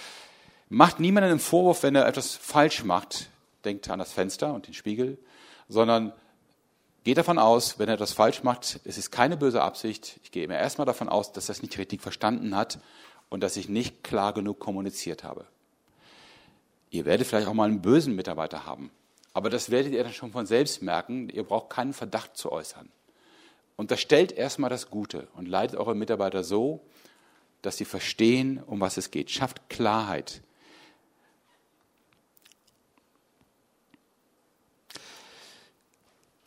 Macht 0.70 1.00
niemanden 1.00 1.30
einen 1.32 1.40
Vorwurf, 1.40 1.84
wenn 1.84 1.96
er 1.96 2.08
etwas 2.08 2.36
falsch 2.36 2.84
macht. 2.84 3.30
Denkt 3.64 3.90
an 3.90 4.00
das 4.00 4.14
Fenster 4.14 4.54
und 4.54 4.68
den 4.68 4.74
Spiegel. 4.74 5.18
Sondern 5.68 6.14
geht 7.04 7.18
davon 7.18 7.38
aus, 7.38 7.80
wenn 7.80 7.88
er 7.88 7.96
etwas 7.96 8.14
falsch 8.14 8.44
macht, 8.44 8.80
es 8.84 8.98
ist 8.98 9.12
keine 9.12 9.38
böse 9.38 9.62
Absicht. 9.62 10.20
Ich 10.24 10.32
gehe 10.32 10.44
immer 10.44 10.58
erstmal 10.58 10.86
davon 10.86 11.08
aus, 11.08 11.32
dass 11.32 11.50
er 11.50 11.54
es 11.54 11.62
nicht 11.62 11.78
richtig 11.78 12.02
verstanden 12.02 12.56
hat 12.56 12.80
und 13.30 13.42
dass 13.42 13.58
ich 13.58 13.70
nicht 13.70 14.04
klar 14.04 14.34
genug 14.34 14.60
kommuniziert 14.60 15.24
habe. 15.24 15.46
Ihr 16.90 17.06
werdet 17.06 17.28
vielleicht 17.28 17.48
auch 17.48 17.54
mal 17.54 17.70
einen 17.70 17.82
bösen 17.82 18.16
Mitarbeiter 18.16 18.66
haben. 18.66 18.92
Aber 19.34 19.50
das 19.50 19.70
werdet 19.70 19.94
ihr 19.94 20.04
dann 20.04 20.14
schon 20.14 20.32
von 20.32 20.46
selbst 20.46 20.82
merken. 20.82 21.30
Ihr 21.30 21.44
braucht 21.44 21.70
keinen 21.70 21.94
Verdacht 21.94 22.38
zu 22.38 22.52
äußern. 22.52 22.90
Unterstellt 23.76 24.32
erstmal 24.32 24.70
das 24.70 24.90
Gute 24.90 25.28
und 25.36 25.48
leitet 25.48 25.78
eure 25.78 25.94
Mitarbeiter 25.94 26.44
so, 26.44 26.80
dass 27.62 27.78
sie 27.78 27.86
verstehen, 27.86 28.64
um 28.66 28.80
was 28.80 28.98
es 28.98 29.12
geht. 29.12 29.30
Schafft 29.30 29.70
Klarheit. 29.70 30.42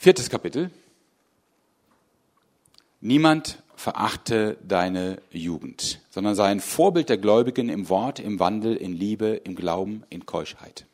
Viertes 0.01 0.31
Kapitel. 0.31 0.71
Niemand 3.01 3.61
verachte 3.75 4.57
deine 4.63 5.21
Jugend, 5.33 6.01
sondern 6.11 6.37
sei 6.37 6.47
ein 6.47 6.61
Vorbild 6.61 7.09
der 7.09 7.19
Gläubigen 7.19 7.69
im 7.69 7.89
Wort, 7.89 8.21
im 8.21 8.39
Wandel, 8.39 8.77
in 8.77 8.93
Liebe, 8.93 9.31
im 9.43 9.57
Glauben, 9.57 10.05
in 10.09 10.25
Keuschheit. 10.25 10.87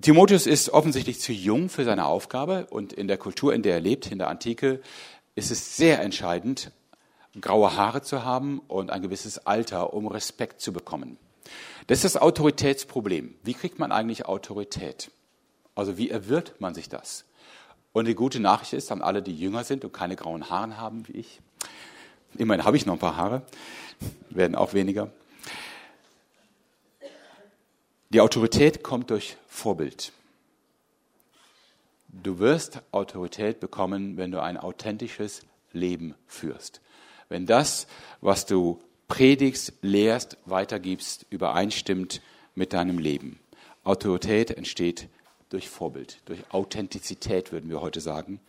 Timotheus 0.00 0.46
ist 0.46 0.70
offensichtlich 0.70 1.18
zu 1.18 1.32
jung 1.32 1.68
für 1.68 1.84
seine 1.84 2.06
Aufgabe 2.06 2.68
und 2.70 2.92
in 2.92 3.08
der 3.08 3.18
Kultur, 3.18 3.52
in 3.52 3.62
der 3.62 3.74
er 3.74 3.80
lebt, 3.80 4.12
in 4.12 4.18
der 4.18 4.28
Antike, 4.28 4.80
ist 5.34 5.50
es 5.50 5.76
sehr 5.76 6.00
entscheidend, 6.00 6.70
graue 7.40 7.76
Haare 7.76 8.02
zu 8.02 8.24
haben 8.24 8.60
und 8.68 8.92
ein 8.92 9.02
gewisses 9.02 9.48
Alter, 9.48 9.92
um 9.94 10.06
Respekt 10.06 10.60
zu 10.60 10.72
bekommen. 10.72 11.18
Das 11.88 12.04
ist 12.04 12.14
das 12.14 12.22
Autoritätsproblem. 12.22 13.34
Wie 13.42 13.54
kriegt 13.54 13.80
man 13.80 13.90
eigentlich 13.90 14.26
Autorität? 14.26 15.10
Also 15.74 15.96
wie 15.96 16.10
erwirbt 16.10 16.60
man 16.60 16.74
sich 16.74 16.88
das? 16.88 17.24
Und 17.92 18.06
die 18.06 18.14
gute 18.14 18.40
Nachricht 18.40 18.72
ist 18.72 18.90
an 18.90 19.02
alle, 19.02 19.22
die 19.22 19.36
jünger 19.36 19.64
sind 19.64 19.84
und 19.84 19.92
keine 19.92 20.16
grauen 20.16 20.48
Haare 20.48 20.78
haben 20.78 21.06
wie 21.08 21.12
ich. 21.12 21.40
Immerhin 22.36 22.64
habe 22.64 22.76
ich 22.76 22.86
noch 22.86 22.94
ein 22.94 22.98
paar 22.98 23.16
Haare, 23.16 23.42
werden 24.30 24.54
auch 24.54 24.72
weniger. 24.72 25.10
Die 28.08 28.20
Autorität 28.20 28.82
kommt 28.82 29.10
durch 29.10 29.36
Vorbild. 29.46 30.12
Du 32.08 32.38
wirst 32.38 32.82
Autorität 32.90 33.60
bekommen, 33.60 34.18
wenn 34.18 34.30
du 34.30 34.42
ein 34.42 34.58
authentisches 34.58 35.42
Leben 35.72 36.14
führst. 36.26 36.82
Wenn 37.30 37.46
das, 37.46 37.86
was 38.20 38.44
du 38.44 38.82
predigst, 39.08 39.72
lehrst, 39.80 40.36
weitergibst, 40.44 41.26
übereinstimmt 41.30 42.20
mit 42.54 42.74
deinem 42.74 42.98
Leben. 42.98 43.40
Autorität 43.84 44.50
entsteht 44.50 45.08
durch 45.52 45.68
Vorbild, 45.68 46.18
durch 46.24 46.40
Authentizität, 46.50 47.52
würden 47.52 47.68
wir 47.70 47.80
heute 47.80 48.00
sagen. 48.00 48.40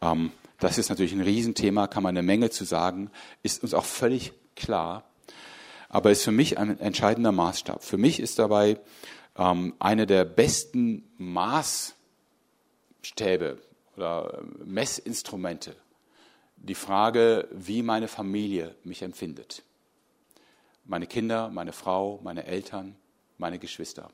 Ähm, 0.00 0.32
das 0.58 0.78
ist 0.78 0.88
natürlich 0.88 1.12
ein 1.12 1.20
Riesenthema, 1.20 1.86
kann 1.86 2.02
man 2.02 2.16
eine 2.16 2.22
Menge 2.22 2.50
zu 2.50 2.64
sagen, 2.64 3.10
ist 3.42 3.62
uns 3.62 3.74
auch 3.74 3.84
völlig 3.84 4.32
klar, 4.56 5.04
aber 5.88 6.10
ist 6.10 6.24
für 6.24 6.32
mich 6.32 6.58
ein 6.58 6.78
entscheidender 6.80 7.32
Maßstab. 7.32 7.82
Für 7.82 7.98
mich 7.98 8.20
ist 8.20 8.38
dabei 8.38 8.78
ähm, 9.36 9.74
eine 9.78 10.06
der 10.06 10.24
besten 10.24 11.08
Maßstäbe 11.18 11.96
oder 13.96 14.42
Messinstrumente 14.64 15.76
die 16.56 16.74
Frage, 16.74 17.48
wie 17.52 17.82
meine 17.82 18.08
Familie 18.08 18.74
mich 18.84 19.02
empfindet. 19.02 19.62
Meine 20.84 21.06
Kinder, 21.06 21.48
meine 21.48 21.72
Frau, 21.72 22.20
meine 22.22 22.44
Eltern, 22.44 22.96
meine 23.38 23.58
Geschwister. 23.58 24.10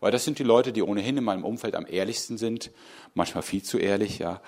Weil 0.00 0.12
das 0.12 0.24
sind 0.24 0.38
die 0.38 0.44
Leute, 0.44 0.72
die 0.72 0.82
ohnehin 0.82 1.16
in 1.16 1.24
meinem 1.24 1.44
Umfeld 1.44 1.74
am 1.74 1.86
ehrlichsten 1.88 2.38
sind, 2.38 2.70
manchmal 3.14 3.42
viel 3.42 3.62
zu 3.62 3.78
ehrlich, 3.78 4.18
ja. 4.18 4.40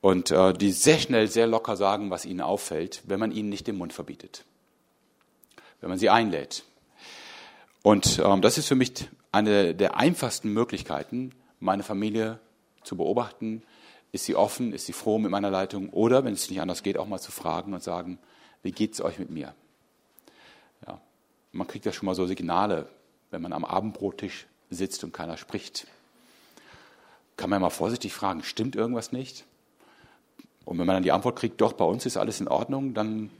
Und 0.00 0.32
äh, 0.32 0.52
die 0.52 0.72
sehr 0.72 0.98
schnell, 0.98 1.28
sehr 1.28 1.46
locker 1.46 1.76
sagen, 1.76 2.10
was 2.10 2.24
ihnen 2.24 2.40
auffällt, 2.40 3.02
wenn 3.06 3.20
man 3.20 3.30
ihnen 3.30 3.48
nicht 3.48 3.66
den 3.66 3.76
Mund 3.76 3.92
verbietet. 3.92 4.44
Wenn 5.80 5.90
man 5.90 5.98
sie 5.98 6.10
einlädt. 6.10 6.64
Und 7.82 8.20
ähm, 8.24 8.42
das 8.42 8.58
ist 8.58 8.66
für 8.66 8.74
mich 8.74 8.92
eine 9.30 9.74
der 9.74 9.96
einfachsten 9.96 10.52
Möglichkeiten, 10.52 11.32
meine 11.60 11.82
Familie 11.82 12.40
zu 12.82 12.96
beobachten. 12.96 13.62
Ist 14.10 14.24
sie 14.24 14.34
offen? 14.34 14.72
Ist 14.72 14.86
sie 14.86 14.92
froh 14.92 15.18
mit 15.18 15.30
meiner 15.30 15.50
Leitung? 15.50 15.88
Oder, 15.90 16.24
wenn 16.24 16.34
es 16.34 16.50
nicht 16.50 16.60
anders 16.60 16.82
geht, 16.82 16.98
auch 16.98 17.06
mal 17.06 17.20
zu 17.20 17.32
fragen 17.32 17.72
und 17.72 17.82
sagen, 17.82 18.18
wie 18.62 18.72
geht's 18.72 19.00
euch 19.00 19.18
mit 19.18 19.30
mir? 19.30 19.54
Ja, 20.86 21.00
man 21.52 21.66
kriegt 21.66 21.86
ja 21.86 21.92
schon 21.92 22.06
mal 22.06 22.14
so 22.14 22.26
Signale, 22.26 22.88
wenn 23.32 23.42
man 23.42 23.52
am 23.52 23.64
Abendbrottisch 23.64 24.46
sitzt 24.70 25.02
und 25.02 25.12
keiner 25.12 25.36
spricht. 25.36 25.86
Kann 27.36 27.50
man 27.50 27.60
mal 27.60 27.70
vorsichtig 27.70 28.12
fragen, 28.12 28.44
stimmt 28.44 28.76
irgendwas 28.76 29.10
nicht? 29.10 29.44
Und 30.64 30.78
wenn 30.78 30.86
man 30.86 30.94
dann 30.94 31.02
die 31.02 31.12
Antwort 31.12 31.36
kriegt, 31.36 31.60
doch, 31.60 31.72
bei 31.72 31.84
uns 31.84 32.06
ist 32.06 32.16
alles 32.16 32.40
in 32.40 32.46
Ordnung, 32.46 32.94
dann 32.94 33.30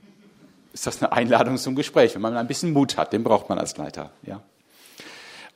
ist 0.72 0.87
das 0.87 1.02
eine 1.02 1.12
Einladung 1.12 1.57
zum 1.59 1.76
Gespräch. 1.76 2.14
Wenn 2.14 2.22
man 2.22 2.37
ein 2.37 2.48
bisschen 2.48 2.72
Mut 2.72 2.96
hat, 2.96 3.12
den 3.12 3.22
braucht 3.22 3.48
man 3.48 3.59
als 3.59 3.76
Leiter. 3.76 4.11
Ja? 4.22 4.42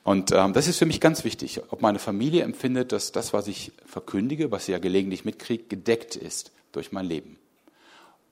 Und 0.03 0.31
ähm, 0.31 0.53
das 0.53 0.67
ist 0.67 0.77
für 0.77 0.85
mich 0.85 1.01
ganz 1.01 1.25
wichtig, 1.25 1.61
ob 1.69 1.81
meine 1.81 1.99
Familie 1.99 2.43
empfindet, 2.43 2.91
dass 2.91 3.11
das, 3.11 3.33
was 3.33 3.47
ich 3.47 3.73
verkündige, 3.85 4.51
was 4.51 4.65
sie 4.65 4.71
ja 4.71 4.79
gelegentlich 4.79 5.25
mitkriegt, 5.25 5.69
gedeckt 5.69 6.15
ist 6.15 6.51
durch 6.71 6.91
mein 6.91 7.05
Leben. 7.05 7.37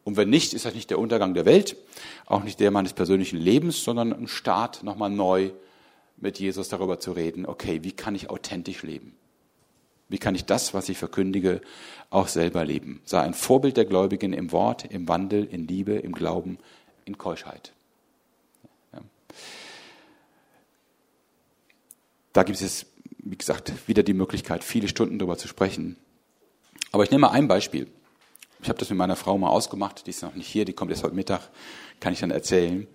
Und 0.06 0.18
wenn 0.18 0.30
nicht, 0.30 0.54
ist 0.54 0.65
das 0.65 0.76
nicht 0.76 0.91
der 0.91 1.00
Untergang 1.00 1.34
der 1.34 1.46
Welt, 1.46 1.76
auch 2.28 2.44
nicht 2.44 2.60
der 2.60 2.70
meines 2.70 2.94
persönlichen 2.94 3.38
Lebens, 3.38 3.84
sondern 3.84 4.13
ein 4.13 4.28
Start, 4.28 4.84
nochmal 4.84 5.10
neu 5.10 5.50
mit 6.17 6.39
Jesus 6.39 6.69
darüber 6.69 6.99
zu 6.99 7.12
reden, 7.12 7.45
okay, 7.45 7.84
wie 7.84 7.91
kann 7.91 8.15
ich 8.15 8.30
authentisch 8.30 8.84
leben? 8.84 9.15
Wie 10.08 10.17
kann 10.19 10.36
ich 10.36 10.45
das, 10.45 10.73
was 10.73 10.88
ich 10.89 10.97
verkündige, 10.97 11.62
auch 12.10 12.28
selber 12.28 12.63
leben? 12.63 13.01
Sei 13.06 13.21
ein 13.21 13.34
Vorbild 13.34 13.75
der 13.75 13.86
Gläubigen 13.86 14.34
im 14.34 14.51
Wort, 14.51 14.86
im 14.86 15.08
Wandel, 15.08 15.45
in 15.45 15.67
Liebe, 15.67 15.93
im 15.93 16.13
Glauben, 16.13 16.60
in 17.06 17.17
Keuschheit. 17.17 17.73
Ja. 18.93 19.01
Da 22.34 22.43
gibt 22.43 22.62
es, 22.62 22.86
wie 23.17 23.38
gesagt, 23.38 23.73
wieder 23.88 24.04
die 24.04 24.13
Möglichkeit, 24.13 24.63
viele 24.63 24.88
Stunden 24.88 25.17
darüber 25.17 25.38
zu 25.38 25.47
sprechen. 25.47 25.97
Aber 26.91 27.04
ich 27.04 27.12
nehme 27.12 27.21
mal 27.21 27.32
ein 27.32 27.47
Beispiel. 27.47 27.88
Ich 28.62 28.69
habe 28.69 28.80
das 28.80 28.89
mit 28.89 28.97
meiner 28.97 29.15
Frau 29.15 29.38
mal 29.38 29.49
ausgemacht, 29.49 30.06
die 30.06 30.12
ist 30.12 30.21
noch 30.21 30.36
nicht 30.36 30.47
hier, 30.47 30.65
die 30.65 30.73
kommt 30.73 30.91
erst 30.91 31.04
heute 31.04 31.15
Mittag, 31.15 31.49
kann 31.99 32.13
ich 32.13 32.19
dann 32.19 32.32
erzählen. 32.32 32.88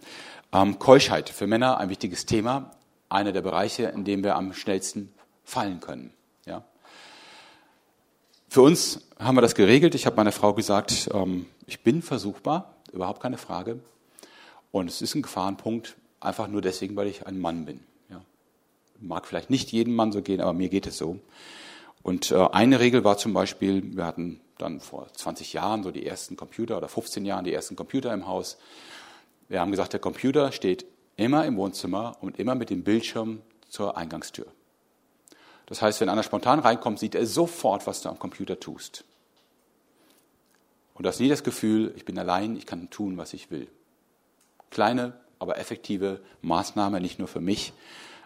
Ähm, 0.52 0.78
Keuschheit, 0.78 1.28
für 1.28 1.46
Männer 1.46 1.78
ein 1.78 1.90
wichtiges 1.90 2.24
Thema 2.24 2.70
einer 3.10 3.32
der 3.32 3.42
Bereiche, 3.42 3.84
in 3.84 4.04
dem 4.04 4.24
wir 4.24 4.36
am 4.36 4.54
schnellsten 4.54 5.12
fallen 5.44 5.80
können. 5.80 6.12
Ja? 6.46 6.64
Für 8.48 8.62
uns 8.62 9.02
haben 9.18 9.36
wir 9.36 9.42
das 9.42 9.54
geregelt. 9.54 9.94
Ich 9.94 10.06
habe 10.06 10.16
meiner 10.16 10.32
Frau 10.32 10.54
gesagt, 10.54 11.10
ähm, 11.12 11.46
ich 11.66 11.80
bin 11.80 12.02
versuchbar, 12.02 12.74
überhaupt 12.92 13.20
keine 13.20 13.36
Frage. 13.36 13.80
Und 14.72 14.88
es 14.88 15.02
ist 15.02 15.14
ein 15.14 15.22
Gefahrenpunkt, 15.22 15.96
einfach 16.20 16.48
nur 16.48 16.62
deswegen, 16.62 16.96
weil 16.96 17.08
ich 17.08 17.26
ein 17.26 17.38
Mann 17.38 17.64
bin. 17.66 17.80
Ja? 18.08 18.22
Mag 19.00 19.26
vielleicht 19.26 19.50
nicht 19.50 19.72
jedem 19.72 19.94
Mann 19.94 20.12
so 20.12 20.22
gehen, 20.22 20.40
aber 20.40 20.52
mir 20.52 20.68
geht 20.68 20.86
es 20.86 20.96
so. 20.96 21.18
Und 22.02 22.30
äh, 22.30 22.48
eine 22.52 22.80
Regel 22.80 23.04
war 23.04 23.18
zum 23.18 23.34
Beispiel, 23.34 23.96
wir 23.96 24.06
hatten 24.06 24.40
dann 24.58 24.80
vor 24.80 25.08
20 25.12 25.52
Jahren 25.52 25.82
so 25.82 25.90
die 25.90 26.06
ersten 26.06 26.36
Computer 26.36 26.76
oder 26.76 26.88
15 26.88 27.24
Jahren 27.24 27.44
die 27.44 27.52
ersten 27.52 27.76
Computer 27.76 28.12
im 28.12 28.26
Haus. 28.26 28.58
Wir 29.48 29.60
haben 29.60 29.70
gesagt, 29.70 29.92
der 29.92 30.00
Computer 30.00 30.52
steht 30.52 30.86
immer 31.20 31.44
im 31.44 31.56
Wohnzimmer 31.56 32.16
und 32.20 32.38
immer 32.38 32.54
mit 32.54 32.70
dem 32.70 32.82
Bildschirm 32.82 33.42
zur 33.68 33.96
Eingangstür. 33.96 34.46
Das 35.66 35.82
heißt, 35.82 36.00
wenn 36.00 36.08
einer 36.08 36.22
spontan 36.22 36.58
reinkommt, 36.58 36.98
sieht 36.98 37.14
er 37.14 37.26
sofort, 37.26 37.86
was 37.86 38.00
du 38.02 38.08
am 38.08 38.18
Computer 38.18 38.58
tust. 38.58 39.04
Und 40.94 41.04
du 41.04 41.08
hast 41.08 41.20
nie 41.20 41.28
das 41.28 41.44
Gefühl, 41.44 41.92
ich 41.96 42.04
bin 42.04 42.18
allein, 42.18 42.56
ich 42.56 42.66
kann 42.66 42.90
tun, 42.90 43.16
was 43.16 43.34
ich 43.34 43.50
will. 43.50 43.68
Kleine, 44.70 45.12
aber 45.38 45.58
effektive 45.58 46.20
Maßnahme, 46.42 47.00
nicht 47.00 47.18
nur 47.18 47.28
für 47.28 47.40
mich, 47.40 47.72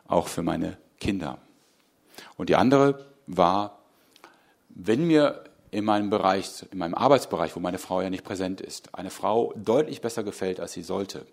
auch 0.07 0.29
für 0.29 0.43
meine 0.43 0.79
Kinder. 1.01 1.39
Und 2.37 2.49
die 2.49 2.57
andere 2.57 3.07
war, 3.27 3.81
wenn 4.69 5.07
mir 5.07 5.45
in 5.71 5.85
meinem 5.85 6.11
Bereich, 6.11 6.65
in 6.71 6.79
meinem 6.79 6.95
Arbeitsbereich, 6.95 7.57
wo 7.57 7.61
meine 7.61 7.79
Frau 7.79 8.01
ja 8.01 8.11
nicht 8.11 8.25
präsent 8.25 8.61
ist, 8.61 8.95
eine 8.95 9.11
Frau 9.11 9.53
deutlich 9.57 10.01
besser 10.01 10.23
gefällt, 10.23 10.61
als 10.61 10.73
sie 10.73 10.83
sollte, 10.83 11.27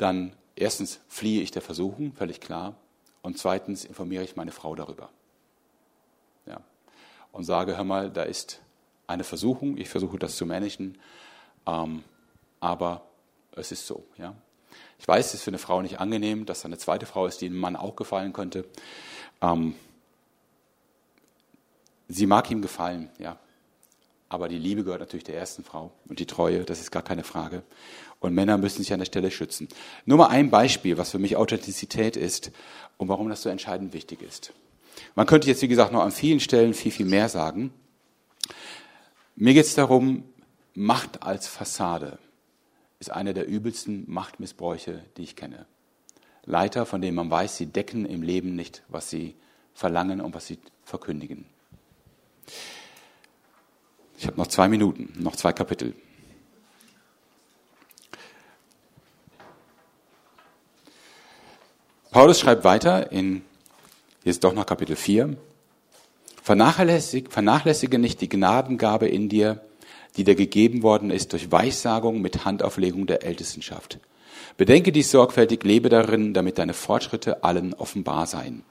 dann 0.00 0.32
erstens 0.56 1.00
fliehe 1.08 1.42
ich 1.42 1.50
der 1.50 1.62
Versuchung, 1.62 2.12
völlig 2.14 2.40
klar, 2.40 2.74
und 3.22 3.38
zweitens 3.38 3.84
informiere 3.84 4.24
ich 4.24 4.36
meine 4.36 4.52
Frau 4.52 4.74
darüber. 4.74 5.10
Ja. 6.46 6.60
Und 7.32 7.44
sage, 7.44 7.76
hör 7.76 7.84
mal, 7.84 8.10
da 8.10 8.22
ist 8.22 8.60
eine 9.06 9.24
Versuchung, 9.24 9.76
ich 9.76 9.88
versuche 9.88 10.18
das 10.18 10.36
zu 10.36 10.46
managen, 10.46 10.98
ähm, 11.66 12.02
aber 12.60 13.02
es 13.52 13.72
ist 13.72 13.86
so. 13.86 14.04
Ja. 14.16 14.34
Ich 14.98 15.06
weiß, 15.06 15.26
es 15.26 15.34
ist 15.34 15.42
für 15.42 15.50
eine 15.50 15.58
Frau 15.58 15.82
nicht 15.82 16.00
angenehm, 16.00 16.46
dass 16.46 16.62
da 16.62 16.66
eine 16.66 16.78
zweite 16.78 17.06
Frau 17.06 17.26
ist, 17.26 17.40
die 17.40 17.46
einem 17.46 17.58
Mann 17.58 17.76
auch 17.76 17.96
gefallen 17.96 18.32
könnte. 18.32 18.64
Ähm, 19.42 19.74
sie 22.08 22.26
mag 22.26 22.50
ihm 22.50 22.62
gefallen, 22.62 23.10
ja. 23.18 23.38
Aber 24.30 24.48
die 24.48 24.58
Liebe 24.58 24.84
gehört 24.84 25.00
natürlich 25.00 25.24
der 25.24 25.36
ersten 25.36 25.64
Frau 25.64 25.90
und 26.08 26.20
die 26.20 26.26
Treue, 26.26 26.64
das 26.64 26.80
ist 26.80 26.92
gar 26.92 27.02
keine 27.02 27.24
Frage. 27.24 27.62
Und 28.20 28.32
Männer 28.32 28.58
müssen 28.58 28.82
sich 28.82 28.92
an 28.92 29.00
der 29.00 29.06
Stelle 29.06 29.30
schützen. 29.30 29.68
Nur 30.06 30.18
mal 30.18 30.28
ein 30.28 30.50
Beispiel, 30.50 30.96
was 30.96 31.10
für 31.10 31.18
mich 31.18 31.36
Authentizität 31.36 32.16
ist 32.16 32.52
und 32.96 33.08
warum 33.08 33.28
das 33.28 33.42
so 33.42 33.48
entscheidend 33.48 33.92
wichtig 33.92 34.22
ist. 34.22 34.52
Man 35.16 35.26
könnte 35.26 35.48
jetzt, 35.48 35.62
wie 35.62 35.68
gesagt, 35.68 35.92
noch 35.92 36.02
an 36.02 36.12
vielen 36.12 36.38
Stellen 36.38 36.74
viel, 36.74 36.92
viel 36.92 37.06
mehr 37.06 37.28
sagen. 37.28 37.72
Mir 39.34 39.52
geht 39.52 39.66
es 39.66 39.74
darum, 39.74 40.24
Macht 40.74 41.24
als 41.24 41.48
Fassade 41.48 42.20
ist 43.00 43.10
einer 43.10 43.32
der 43.32 43.48
übelsten 43.48 44.04
Machtmissbräuche, 44.06 45.02
die 45.16 45.22
ich 45.22 45.34
kenne. 45.34 45.66
Leiter, 46.44 46.86
von 46.86 47.02
denen 47.02 47.16
man 47.16 47.30
weiß, 47.30 47.56
sie 47.56 47.66
decken 47.66 48.06
im 48.06 48.22
Leben 48.22 48.54
nicht, 48.54 48.84
was 48.86 49.10
sie 49.10 49.34
verlangen 49.74 50.20
und 50.20 50.34
was 50.34 50.46
sie 50.46 50.58
verkündigen. 50.84 51.44
Ich 54.20 54.26
habe 54.26 54.36
noch 54.36 54.48
zwei 54.48 54.68
Minuten, 54.68 55.10
noch 55.18 55.34
zwei 55.34 55.54
Kapitel. 55.54 55.94
Paulus 62.10 62.38
schreibt 62.38 62.62
weiter 62.62 63.10
in, 63.12 63.40
jetzt 64.22 64.44
doch 64.44 64.52
noch 64.52 64.66
Kapitel 64.66 64.94
4, 64.94 65.38
vernachlässige, 66.42 67.30
vernachlässige 67.30 67.98
nicht 67.98 68.20
die 68.20 68.28
Gnadengabe 68.28 69.08
in 69.08 69.30
dir, 69.30 69.64
die 70.18 70.24
dir 70.24 70.34
gegeben 70.34 70.82
worden 70.82 71.10
ist 71.10 71.32
durch 71.32 71.50
Weissagung 71.50 72.20
mit 72.20 72.44
Handauflegung 72.44 73.06
der 73.06 73.22
Ältestenschaft. 73.22 74.00
Bedenke 74.56 74.92
dies 74.92 75.10
sorgfältig, 75.10 75.64
lebe 75.64 75.88
darin, 75.88 76.34
damit 76.34 76.58
deine 76.58 76.74
Fortschritte 76.74 77.44
allen 77.44 77.74
offenbar 77.74 78.26
seien. 78.26 78.64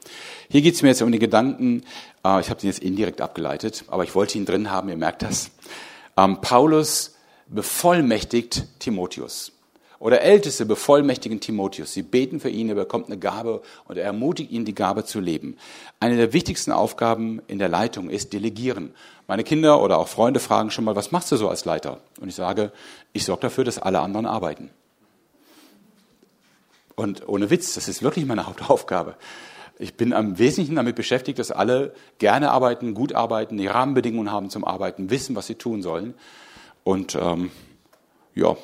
Hier 0.49 0.61
geht 0.61 0.75
es 0.75 0.81
mir 0.81 0.89
jetzt 0.89 1.01
um 1.01 1.11
den 1.11 1.19
Gedanken, 1.19 1.83
äh, 2.25 2.39
ich 2.39 2.49
habe 2.49 2.59
den 2.59 2.69
jetzt 2.69 2.79
indirekt 2.79 3.21
abgeleitet, 3.21 3.83
aber 3.87 4.03
ich 4.03 4.15
wollte 4.15 4.37
ihn 4.37 4.45
drin 4.45 4.71
haben, 4.71 4.89
ihr 4.89 4.97
merkt 4.97 5.21
das. 5.21 5.51
Ähm, 6.17 6.41
Paulus 6.41 7.15
bevollmächtigt 7.47 8.65
Timotheus 8.79 9.51
oder 9.99 10.21
Älteste 10.21 10.65
bevollmächtigen 10.65 11.39
Timotheus. 11.39 11.93
Sie 11.93 12.03
beten 12.03 12.39
für 12.39 12.49
ihn, 12.49 12.69
er 12.69 12.75
bekommt 12.75 13.07
eine 13.07 13.17
Gabe 13.17 13.61
und 13.85 13.97
er 13.97 14.05
ermutigt 14.05 14.51
ihn, 14.51 14.65
die 14.65 14.75
Gabe 14.75 15.03
zu 15.03 15.19
leben. 15.19 15.57
Eine 15.99 16.15
der 16.15 16.33
wichtigsten 16.33 16.71
Aufgaben 16.71 17.41
in 17.47 17.59
der 17.59 17.69
Leitung 17.69 18.09
ist 18.09 18.33
Delegieren. 18.33 18.93
Meine 19.27 19.43
Kinder 19.43 19.81
oder 19.81 19.97
auch 19.97 20.07
Freunde 20.07 20.39
fragen 20.39 20.71
schon 20.71 20.85
mal, 20.85 20.95
was 20.95 21.11
machst 21.11 21.31
du 21.31 21.35
so 21.35 21.49
als 21.49 21.65
Leiter? 21.65 21.99
Und 22.19 22.29
ich 22.29 22.35
sage, 22.35 22.71
ich 23.13 23.25
sorge 23.25 23.41
dafür, 23.41 23.65
dass 23.65 23.77
alle 23.77 23.99
anderen 23.99 24.25
arbeiten. 24.25 24.69
Und 26.99 27.27
ohne 27.27 27.49
Witz, 27.49 27.73
das 27.75 27.87
ist 27.87 28.03
wirklich 28.03 28.25
meine 28.25 28.45
Hauptaufgabe. 28.47 29.15
Ich 29.77 29.95
bin 29.95 30.11
am 30.11 30.37
Wesentlichen 30.37 30.75
damit 30.75 30.95
beschäftigt, 30.95 31.39
dass 31.39 31.51
alle 31.51 31.93
gerne 32.17 32.51
arbeiten, 32.51 32.93
gut 32.93 33.13
arbeiten, 33.13 33.57
die 33.57 33.67
Rahmenbedingungen 33.67 34.31
haben 34.31 34.49
zum 34.49 34.65
Arbeiten, 34.65 35.09
wissen, 35.09 35.35
was 35.35 35.47
sie 35.47 35.55
tun 35.55 35.81
sollen. 35.81 36.13
Und 36.83 37.15
ähm, 37.15 37.51
ja, 38.35 38.57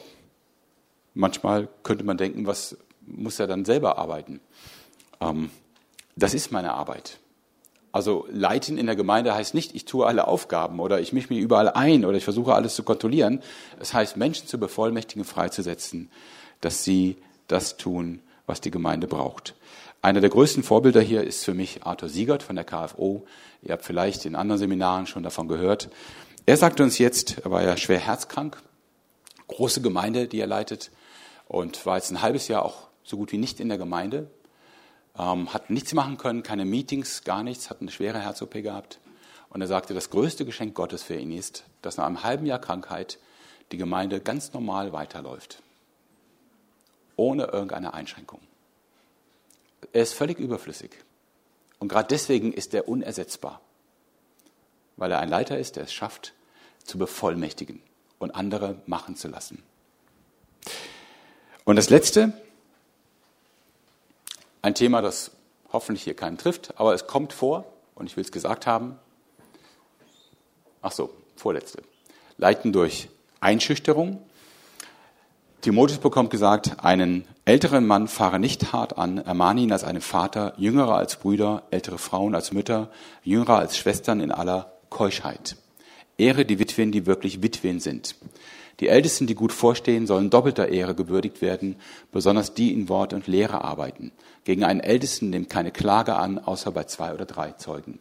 Manchmal 1.15 1.69
könnte 1.83 2.03
man 2.03 2.17
denken, 2.17 2.45
was 2.45 2.77
muss 3.07 3.39
er 3.39 3.47
dann 3.47 3.63
selber 3.63 3.97
arbeiten? 3.97 4.41
Ähm, 5.21 5.49
das 6.17 6.33
ist 6.33 6.51
meine 6.51 6.73
Arbeit. 6.73 7.19
Also 7.93 8.27
leiten 8.29 8.77
in 8.77 8.85
der 8.85 8.97
Gemeinde 8.97 9.33
heißt 9.33 9.53
nicht, 9.53 9.73
ich 9.73 9.85
tue 9.85 10.05
alle 10.05 10.27
Aufgaben 10.27 10.81
oder 10.81 10.99
ich 10.99 11.13
mische 11.13 11.33
mich 11.33 11.41
überall 11.41 11.69
ein 11.69 12.03
oder 12.03 12.17
ich 12.17 12.25
versuche 12.25 12.53
alles 12.53 12.75
zu 12.75 12.83
kontrollieren. 12.83 13.41
Es 13.79 13.93
heißt, 13.93 14.17
Menschen 14.17 14.45
zu 14.47 14.59
bevollmächtigen, 14.59 15.23
freizusetzen, 15.23 16.11
dass 16.59 16.83
sie 16.83 17.15
das 17.47 17.77
tun, 17.77 18.21
was 18.45 18.61
die 18.61 18.71
Gemeinde 18.71 19.07
braucht. 19.07 19.55
Einer 20.01 20.21
der 20.21 20.29
größten 20.29 20.63
Vorbilder 20.63 21.01
hier 21.01 21.23
ist 21.23 21.43
für 21.43 21.53
mich 21.53 21.83
Arthur 21.83 22.09
Siegert 22.09 22.43
von 22.43 22.55
der 22.55 22.65
KFO. 22.65 23.25
Ihr 23.63 23.71
habt 23.71 23.83
vielleicht 23.83 24.25
in 24.25 24.35
anderen 24.35 24.59
Seminaren 24.59 25.07
schon 25.07 25.23
davon 25.23 25.47
gehört. 25.47 25.89
Er 26.45 26.57
sagte 26.57 26.83
uns 26.83 26.99
jetzt, 26.99 27.39
er 27.39 27.49
war 27.49 27.63
ja 27.63 27.75
schwer 27.75 27.97
herzkrank, 27.97 28.61
große 29.47 29.81
Gemeinde, 29.81 30.27
die 30.27 30.39
er 30.39 30.47
leitet, 30.47 30.91
und 31.47 31.85
war 31.85 31.95
jetzt 31.97 32.11
ein 32.11 32.21
halbes 32.21 32.47
Jahr 32.47 32.63
auch 32.63 32.87
so 33.03 33.17
gut 33.17 33.31
wie 33.31 33.37
nicht 33.37 33.59
in 33.59 33.69
der 33.69 33.77
Gemeinde, 33.79 34.29
ähm, 35.17 35.53
hat 35.53 35.69
nichts 35.69 35.93
machen 35.93 36.17
können, 36.17 36.43
keine 36.43 36.65
Meetings, 36.65 37.23
gar 37.23 37.43
nichts, 37.43 37.69
hat 37.69 37.81
eine 37.81 37.91
schwere 37.91 38.19
Herz-OP 38.19 38.61
gehabt. 38.61 38.99
Und 39.49 39.61
er 39.61 39.67
sagte, 39.67 39.93
das 39.93 40.09
größte 40.09 40.45
Geschenk 40.45 40.75
Gottes 40.75 41.01
für 41.01 41.15
ihn 41.15 41.31
ist, 41.31 41.63
dass 41.81 41.97
nach 41.97 42.05
einem 42.05 42.23
halben 42.23 42.45
Jahr 42.45 42.59
Krankheit 42.59 43.17
die 43.71 43.77
Gemeinde 43.77 44.19
ganz 44.19 44.53
normal 44.53 44.93
weiterläuft. 44.93 45.63
Ohne 47.15 47.45
irgendeine 47.45 47.93
Einschränkung. 47.93 48.41
Er 49.93 50.03
ist 50.03 50.13
völlig 50.13 50.39
überflüssig. 50.39 50.91
Und 51.79 51.87
gerade 51.87 52.07
deswegen 52.09 52.53
ist 52.53 52.73
er 52.73 52.87
unersetzbar. 52.87 53.61
Weil 54.97 55.11
er 55.11 55.19
ein 55.19 55.29
Leiter 55.29 55.57
ist, 55.57 55.75
der 55.75 55.83
es 55.83 55.93
schafft, 55.93 56.33
zu 56.83 56.97
bevollmächtigen 56.97 57.81
und 58.19 58.31
andere 58.31 58.81
machen 58.85 59.15
zu 59.15 59.27
lassen. 59.27 59.63
Und 61.65 61.75
das 61.75 61.89
Letzte, 61.89 62.33
ein 64.61 64.75
Thema, 64.75 65.01
das 65.01 65.31
hoffentlich 65.71 66.03
hier 66.03 66.15
keinen 66.15 66.37
trifft, 66.37 66.79
aber 66.79 66.93
es 66.93 67.07
kommt 67.07 67.33
vor, 67.33 67.65
und 67.95 68.07
ich 68.07 68.17
will 68.17 68.23
es 68.23 68.31
gesagt 68.31 68.67
haben. 68.67 68.99
Ach 70.81 70.91
so, 70.91 71.13
vorletzte. 71.35 71.81
Leiten 72.37 72.73
durch 72.73 73.09
Einschüchterung. 73.39 74.21
Timotheus 75.65 75.97
bekommt 75.97 76.29
gesagt, 76.29 76.85
einen 76.85 77.25
älteren 77.43 77.87
Mann 77.87 78.07
fahre 78.07 78.37
nicht 78.37 78.71
hart 78.71 78.99
an, 78.99 79.17
ermahne 79.17 79.61
ihn 79.61 79.71
als 79.71 79.83
einen 79.83 79.99
Vater, 79.99 80.53
jüngere 80.57 80.93
als 80.93 81.15
Brüder, 81.15 81.63
ältere 81.71 81.97
Frauen 81.97 82.35
als 82.35 82.53
Mütter, 82.53 82.91
jüngere 83.23 83.57
als 83.57 83.75
Schwestern 83.75 84.19
in 84.19 84.31
aller 84.31 84.73
Keuschheit. 84.91 85.55
Ehre 86.19 86.45
die 86.45 86.59
Witwen, 86.59 86.91
die 86.91 87.07
wirklich 87.07 87.41
Witwen 87.41 87.79
sind. 87.79 88.13
Die 88.79 88.89
Ältesten, 88.89 89.25
die 89.25 89.33
gut 89.33 89.51
vorstehen, 89.51 90.05
sollen 90.05 90.29
doppelter 90.29 90.67
Ehre 90.67 90.93
gewürdigt 90.93 91.41
werden, 91.41 91.77
besonders 92.11 92.53
die 92.53 92.71
in 92.71 92.87
Wort 92.87 93.13
und 93.13 93.25
Lehre 93.25 93.63
arbeiten. 93.63 94.11
Gegen 94.43 94.63
einen 94.63 94.81
Ältesten 94.81 95.31
nimmt 95.31 95.49
keine 95.49 95.71
Klage 95.71 96.15
an, 96.15 96.37
außer 96.37 96.71
bei 96.71 96.83
zwei 96.83 97.11
oder 97.11 97.25
drei 97.25 97.53
Zeugen. 97.53 97.97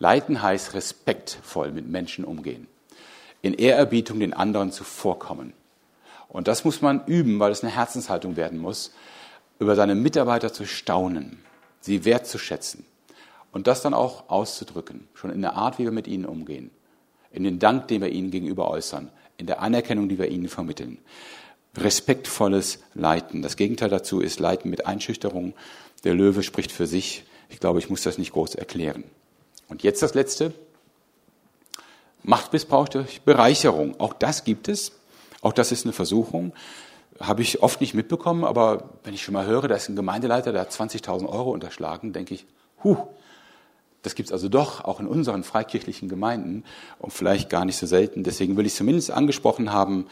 Leiten 0.00 0.42
heißt 0.42 0.74
respektvoll 0.74 1.70
mit 1.70 1.86
Menschen 1.86 2.24
umgehen. 2.24 2.66
In 3.42 3.54
Ehrerbietung 3.54 4.18
den 4.18 4.32
anderen 4.32 4.72
zuvorkommen. 4.72 5.52
Und 6.36 6.48
das 6.48 6.66
muss 6.66 6.82
man 6.82 7.02
üben, 7.06 7.40
weil 7.40 7.50
es 7.50 7.62
eine 7.62 7.74
Herzenshaltung 7.74 8.36
werden 8.36 8.58
muss, 8.58 8.92
über 9.58 9.74
seine 9.74 9.94
Mitarbeiter 9.94 10.52
zu 10.52 10.66
staunen, 10.66 11.38
sie 11.80 12.04
wertzuschätzen 12.04 12.84
und 13.52 13.66
das 13.66 13.80
dann 13.80 13.94
auch 13.94 14.28
auszudrücken, 14.28 15.08
schon 15.14 15.30
in 15.30 15.40
der 15.40 15.54
Art, 15.54 15.78
wie 15.78 15.84
wir 15.84 15.92
mit 15.92 16.06
ihnen 16.06 16.26
umgehen, 16.26 16.70
in 17.32 17.42
den 17.42 17.58
Dank, 17.58 17.88
den 17.88 18.02
wir 18.02 18.10
ihnen 18.10 18.30
gegenüber 18.30 18.70
äußern, 18.70 19.08
in 19.38 19.46
der 19.46 19.62
Anerkennung, 19.62 20.10
die 20.10 20.18
wir 20.18 20.28
ihnen 20.28 20.50
vermitteln. 20.50 20.98
Respektvolles 21.74 22.80
Leiten. 22.92 23.40
Das 23.40 23.56
Gegenteil 23.56 23.88
dazu 23.88 24.20
ist 24.20 24.38
Leiten 24.38 24.68
mit 24.68 24.86
Einschüchterung. 24.86 25.54
Der 26.04 26.12
Löwe 26.12 26.42
spricht 26.42 26.70
für 26.70 26.86
sich. 26.86 27.24
Ich 27.48 27.60
glaube, 27.60 27.78
ich 27.78 27.88
muss 27.88 28.02
das 28.02 28.18
nicht 28.18 28.32
groß 28.32 28.56
erklären. 28.56 29.04
Und 29.70 29.82
jetzt 29.82 30.02
das 30.02 30.12
Letzte. 30.12 30.52
Machtmissbrauch 32.24 32.90
durch 32.90 33.22
Bereicherung. 33.22 33.98
Auch 33.98 34.12
das 34.12 34.44
gibt 34.44 34.68
es. 34.68 34.92
Auch 35.42 35.52
das 35.52 35.72
ist 35.72 35.84
eine 35.84 35.92
Versuchung. 35.92 36.52
Habe 37.20 37.42
ich 37.42 37.62
oft 37.62 37.80
nicht 37.80 37.94
mitbekommen, 37.94 38.44
aber 38.44 38.90
wenn 39.04 39.14
ich 39.14 39.22
schon 39.22 39.34
mal 39.34 39.46
höre, 39.46 39.68
da 39.68 39.74
ist 39.74 39.88
ein 39.88 39.96
Gemeindeleiter, 39.96 40.52
der 40.52 40.62
hat 40.62 40.70
20.000 40.70 41.26
Euro 41.28 41.50
unterschlagen, 41.50 42.12
denke 42.12 42.34
ich, 42.34 42.46
huh, 42.84 42.98
das 44.06 44.14
gibt 44.14 44.28
es 44.28 44.32
also 44.32 44.48
doch 44.48 44.84
auch 44.84 45.00
in 45.00 45.08
unseren 45.08 45.42
freikirchlichen 45.42 46.08
Gemeinden 46.08 46.62
und 47.00 47.12
vielleicht 47.12 47.50
gar 47.50 47.64
nicht 47.64 47.76
so 47.76 47.86
selten. 47.86 48.22
Deswegen 48.22 48.56
will 48.56 48.64
ich 48.64 48.76
zumindest 48.76 49.10
angesprochen 49.10 49.72
haben, 49.72 50.06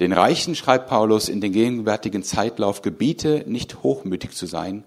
den 0.00 0.12
Reichen 0.12 0.54
schreibt 0.54 0.88
Paulus 0.88 1.30
in 1.30 1.40
den 1.40 1.52
gegenwärtigen 1.52 2.22
Zeitlauf, 2.22 2.82
gebiete 2.82 3.44
nicht 3.46 3.82
hochmütig 3.82 4.32
zu 4.32 4.44
sein, 4.44 4.84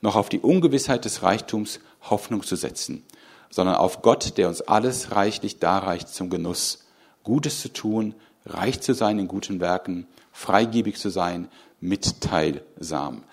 noch 0.00 0.16
auf 0.16 0.28
die 0.28 0.40
Ungewissheit 0.40 1.04
des 1.04 1.22
Reichtums 1.22 1.78
Hoffnung 2.02 2.42
zu 2.42 2.56
setzen, 2.56 3.04
sondern 3.48 3.76
auf 3.76 4.02
Gott, 4.02 4.38
der 4.38 4.48
uns 4.48 4.60
alles 4.60 5.12
reichlich 5.12 5.60
darreicht 5.60 6.08
zum 6.08 6.30
Genuss, 6.30 6.86
Gutes 7.22 7.60
zu 7.60 7.72
tun, 7.72 8.16
reich 8.46 8.80
zu 8.80 8.94
sein 8.94 9.18
in 9.18 9.28
guten 9.28 9.60
Werken, 9.60 10.06
freigebig 10.32 10.98
zu 10.98 11.10
sein, 11.10 11.48
mitteilsam. 11.80 13.24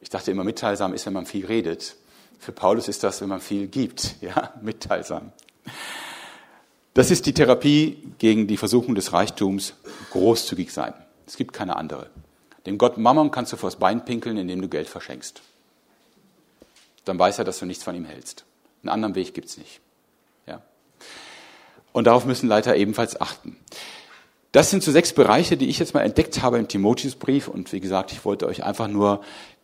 Ich 0.00 0.10
dachte 0.10 0.30
immer, 0.30 0.44
mitteilsam 0.44 0.94
ist, 0.94 1.06
wenn 1.06 1.12
man 1.12 1.26
viel 1.26 1.46
redet. 1.46 1.96
Für 2.38 2.52
Paulus 2.52 2.88
ist 2.88 3.04
das, 3.04 3.20
wenn 3.20 3.28
man 3.28 3.40
viel 3.40 3.68
gibt, 3.68 4.16
ja, 4.20 4.52
mitteilsam. 4.60 5.32
Das 6.94 7.10
ist 7.10 7.24
die 7.26 7.32
Therapie 7.32 8.12
gegen 8.18 8.46
die 8.46 8.56
Versuchung 8.56 8.94
des 8.94 9.12
Reichtums, 9.12 9.74
großzügig 10.10 10.72
sein. 10.72 10.92
Es 11.26 11.36
gibt 11.36 11.52
keine 11.52 11.76
andere. 11.76 12.10
Dem 12.66 12.78
Gott 12.78 12.98
Mammon 12.98 13.30
kannst 13.30 13.52
du 13.52 13.56
vors 13.56 13.76
Bein 13.76 14.04
pinkeln, 14.04 14.36
indem 14.36 14.60
du 14.60 14.68
Geld 14.68 14.88
verschenkst. 14.88 15.40
Dann 17.04 17.18
weiß 17.18 17.38
er, 17.38 17.44
dass 17.44 17.58
du 17.58 17.66
nichts 17.66 17.82
von 17.82 17.94
ihm 17.94 18.04
hältst. 18.04 18.44
Einen 18.82 18.90
anderen 18.90 19.14
Weg 19.14 19.34
gibt's 19.34 19.56
nicht. 19.56 19.80
Ja. 20.46 20.62
Und 21.92 22.06
darauf 22.06 22.24
müssen 22.24 22.48
Leiter 22.48 22.76
ebenfalls 22.76 23.20
achten. 23.20 23.56
Das 24.52 24.70
sind 24.70 24.82
so 24.82 24.92
sechs 24.92 25.14
Bereiche, 25.14 25.56
die 25.56 25.70
ich 25.70 25.78
jetzt 25.78 25.94
mal 25.94 26.02
entdeckt 26.02 26.42
habe 26.42 26.58
im 26.58 26.68
Timotheusbrief. 26.68 27.48
Und 27.48 27.72
wie 27.72 27.80
gesagt, 27.80 28.12
ich 28.12 28.22
wollte 28.26 28.46
euch 28.46 28.64
einfach 28.64 28.86
nur 28.86 29.22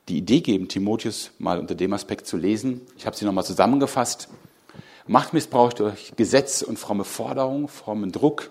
die 0.08 0.16
Idee 0.16 0.40
geben, 0.40 0.68
Timotheus 0.68 1.30
mal 1.38 1.58
unter 1.58 1.74
dem 1.74 1.92
Aspekt 1.92 2.26
zu 2.26 2.38
lesen. 2.38 2.80
Ich 2.96 3.04
habe 3.04 3.14
sie 3.14 3.26
nochmal 3.26 3.44
zusammengefasst. 3.44 4.28
Machtmissbrauch 5.06 5.74
durch 5.74 6.14
Gesetz 6.16 6.62
und 6.62 6.78
fromme 6.78 7.04
Forderung, 7.04 7.68
frommen 7.68 8.12
Druck, 8.12 8.50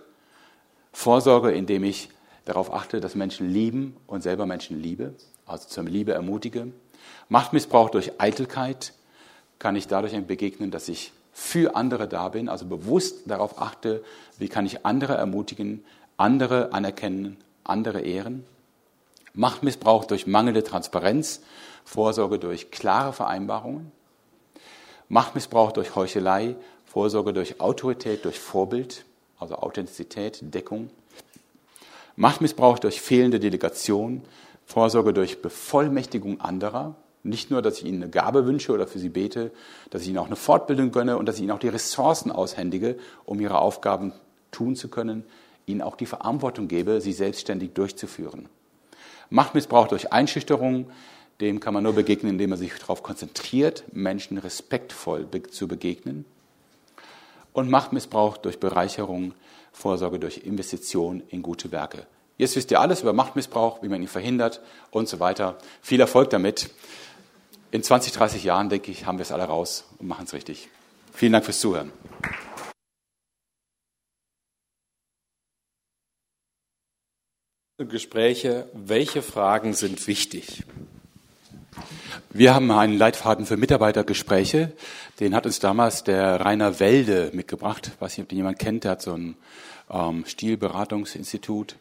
Vorsorge, 0.94 1.52
indem 1.52 1.84
ich 1.84 2.10
darauf 2.46 2.72
achte, 2.72 3.00
dass 3.00 3.16
Menschen 3.16 3.50
lieben 3.50 3.98
und 4.06 4.22
selber 4.22 4.46
Menschen 4.46 4.80
liebe, 4.80 5.16
also 5.48 5.68
zur 5.68 5.86
Liebe 5.86 6.14
ermutige. 6.14 6.68
Machtmissbrauch 7.30 7.90
durch 7.90 8.20
Eitelkeit 8.20 8.94
kann 9.58 9.76
ich 9.76 9.88
dadurch 9.88 10.14
begegnen, 10.26 10.70
dass 10.70 10.88
ich 10.88 11.14
für 11.34 11.76
andere 11.76 12.08
da 12.08 12.30
bin, 12.30 12.48
also 12.48 12.66
bewusst 12.66 13.22
darauf 13.26 13.60
achte, 13.62 14.04
wie 14.38 14.50
kann 14.50 14.66
ich 14.68 14.86
andere 14.86 15.16
ermutigen, 15.16 15.84
andere 16.18 16.74
anerkennen, 16.74 17.38
andere 17.64 18.02
ehren. 18.02 18.46
Machtmissbrauch 19.34 20.06
durch 20.06 20.26
mangelnde 20.26 20.64
Transparenz, 20.64 21.42
Vorsorge 21.86 22.40
durch 22.40 22.72
klare 22.72 23.14
Vereinbarungen. 23.14 23.92
Machtmissbrauch 25.10 25.72
durch 25.72 25.96
Heuchelei, 25.96 26.56
Vorsorge 26.86 27.34
durch 27.34 27.62
Autorität, 27.62 28.26
durch 28.26 28.40
Vorbild, 28.40 29.06
also 29.40 29.56
Authentizität, 29.56 30.40
Deckung. 30.42 30.90
Machtmissbrauch 32.16 32.80
durch 32.80 33.00
fehlende 33.00 33.40
Delegation, 33.40 34.24
Vorsorge 34.66 35.14
durch 35.14 35.42
Bevollmächtigung 35.42 36.42
anderer. 36.42 36.96
Nicht 37.24 37.52
nur, 37.52 37.62
dass 37.62 37.78
ich 37.78 37.86
ihnen 37.86 38.02
eine 38.02 38.12
Gabe 38.12 38.46
wünsche 38.46 38.72
oder 38.72 38.88
für 38.88 39.00
sie 39.00 39.10
bete, 39.10 39.52
dass 39.92 40.02
ich 40.02 40.10
ihnen 40.10 40.18
auch 40.18 40.26
eine 40.26 40.36
Fortbildung 40.36 40.92
gönne 40.92 41.18
und 41.18 41.28
dass 41.28 41.36
ich 41.36 41.44
ihnen 41.44 41.52
auch 41.52 41.60
die 41.60 41.68
Ressourcen 41.68 42.32
aushändige, 42.32 42.98
um 43.26 43.40
ihre 43.40 43.60
Aufgaben 43.60 44.14
tun 44.52 44.76
zu 44.76 44.88
können, 44.88 45.24
ihnen 45.68 45.84
auch 45.84 45.96
die 45.96 46.08
Verantwortung 46.08 46.68
gebe, 46.68 47.00
sie 47.02 47.14
selbstständig 47.14 47.74
durchzuführen. 47.74 48.50
Machtmissbrauch 49.30 49.88
durch 49.88 50.12
Einschüchterung, 50.12 50.90
dem 51.42 51.60
kann 51.60 51.74
man 51.74 51.84
nur 51.84 51.94
begegnen, 51.94 52.32
indem 52.32 52.52
man 52.52 52.60
sich 52.60 52.74
darauf 52.80 53.04
konzentriert, 53.04 53.84
Menschen 53.92 54.40
respektvoll 54.40 55.28
zu 55.52 55.68
begegnen. 55.68 56.26
Und 57.54 57.70
Machtmissbrauch 57.70 58.38
durch 58.38 58.60
Bereicherung, 58.60 59.34
Vorsorge 59.72 60.20
durch 60.20 60.40
Investition 60.40 61.22
in 61.30 61.44
gute 61.44 61.72
Werke. 61.72 62.08
Jetzt 62.38 62.56
wisst 62.56 62.72
ihr 62.72 62.80
alles 62.80 63.02
über 63.02 63.14
Machtmissbrauch, 63.14 63.82
wie 63.82 63.90
man 63.90 64.02
ihn 64.02 64.08
verhindert 64.08 64.62
und 64.92 65.08
so 65.10 65.20
weiter. 65.20 65.58
Viel 65.82 66.00
Erfolg 66.00 66.30
damit. 66.30 66.70
In 67.72 67.84
20, 67.84 68.14
30 68.14 68.44
Jahren, 68.44 68.70
denke 68.70 68.92
ich, 68.92 69.06
haben 69.06 69.18
wir 69.18 69.24
es 69.24 69.32
alle 69.32 69.44
raus 69.44 69.86
und 70.00 70.08
machen 70.08 70.26
es 70.26 70.34
richtig. 70.34 70.70
Vielen 71.14 71.34
Dank 71.34 71.46
fürs 71.46 71.60
Zuhören. 71.60 71.92
Gespräche, 77.86 78.68
welche 78.74 79.22
Fragen 79.22 79.76
sind 79.76 80.08
wichtig? 80.08 80.64
Wir 82.32 82.56
haben 82.56 82.72
einen 82.72 82.98
Leitfaden 82.98 83.46
für 83.46 83.56
Mitarbeitergespräche. 83.56 84.72
Den 85.20 85.36
hat 85.36 85.46
uns 85.46 85.60
damals 85.60 86.04
der 86.04 86.42
Rainer 86.42 86.80
Welde 86.80 87.30
mitgebracht. 87.34 87.92
Ich 87.94 88.02
weiß 88.02 88.18
nicht, 88.18 88.24
ob 88.24 88.30
den 88.30 88.38
jemand 88.38 88.58
kennt. 88.58 88.84
Der 88.84 88.92
hat 88.92 89.04
so 89.04 89.14
ein 89.14 89.36
ähm, 89.92 90.26
Stilberatungsinstitut. 90.26 91.76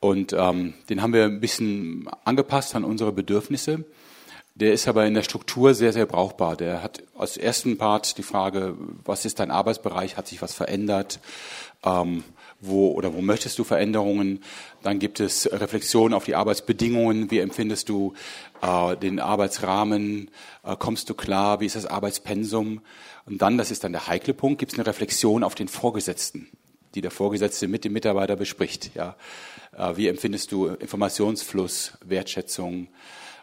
Und 0.00 0.32
ähm, 0.32 0.74
den 0.88 1.00
haben 1.00 1.12
wir 1.12 1.26
ein 1.26 1.40
bisschen 1.40 2.08
angepasst 2.24 2.74
an 2.74 2.82
unsere 2.82 3.12
Bedürfnisse. 3.12 3.84
Der 4.56 4.72
ist 4.72 4.88
aber 4.88 5.06
in 5.06 5.14
der 5.14 5.22
Struktur 5.22 5.74
sehr, 5.74 5.92
sehr 5.92 6.06
brauchbar. 6.06 6.56
Der 6.56 6.82
hat 6.82 7.04
als 7.16 7.36
ersten 7.36 7.78
Part 7.78 8.18
die 8.18 8.24
Frage, 8.24 8.76
was 9.04 9.24
ist 9.24 9.38
dein 9.38 9.52
Arbeitsbereich? 9.52 10.16
Hat 10.16 10.26
sich 10.26 10.42
was 10.42 10.54
verändert? 10.54 11.20
Ähm, 11.84 12.24
wo 12.60 12.92
oder 12.92 13.14
wo 13.14 13.20
möchtest 13.20 13.58
du 13.58 13.64
Veränderungen? 13.64 14.42
Dann 14.82 14.98
gibt 14.98 15.20
es 15.20 15.50
Reflexionen 15.50 16.14
auf 16.14 16.24
die 16.24 16.34
Arbeitsbedingungen. 16.34 17.30
Wie 17.30 17.38
empfindest 17.38 17.88
du 17.88 18.14
äh, 18.62 18.96
den 18.96 19.18
Arbeitsrahmen? 19.18 20.30
Äh, 20.62 20.76
kommst 20.78 21.08
du 21.10 21.14
klar? 21.14 21.60
Wie 21.60 21.66
ist 21.66 21.76
das 21.76 21.86
Arbeitspensum? 21.86 22.82
Und 23.26 23.42
dann, 23.42 23.58
das 23.58 23.70
ist 23.70 23.84
dann 23.84 23.92
der 23.92 24.06
heikle 24.06 24.34
Punkt, 24.34 24.58
gibt 24.58 24.72
es 24.72 24.78
eine 24.78 24.86
Reflexion 24.86 25.42
auf 25.42 25.54
den 25.54 25.68
Vorgesetzten, 25.68 26.48
die 26.94 27.00
der 27.00 27.10
Vorgesetzte 27.10 27.68
mit 27.68 27.84
dem 27.84 27.92
Mitarbeiter 27.92 28.36
bespricht. 28.36 28.90
Ja, 28.94 29.16
äh, 29.76 29.96
wie 29.96 30.08
empfindest 30.08 30.52
du 30.52 30.66
Informationsfluss, 30.66 31.98
Wertschätzung 32.04 32.88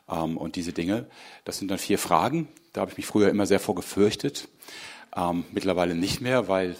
ähm, 0.10 0.38
und 0.38 0.56
diese 0.56 0.74
Dinge? 0.74 1.08
Das 1.44 1.58
sind 1.58 1.72
dann 1.72 1.80
vier 1.80 1.98
Fragen. 1.98 2.48
Da 2.74 2.82
habe 2.82 2.92
ich 2.92 2.98
mich 2.98 3.08
früher 3.08 3.30
immer 3.30 3.46
sehr 3.48 3.60
vorgefürchtet. 3.60 4.48
Ähm, 5.16 5.46
mittlerweile 5.52 5.96
nicht 5.96 6.22
mehr, 6.22 6.48
weil 6.48 6.76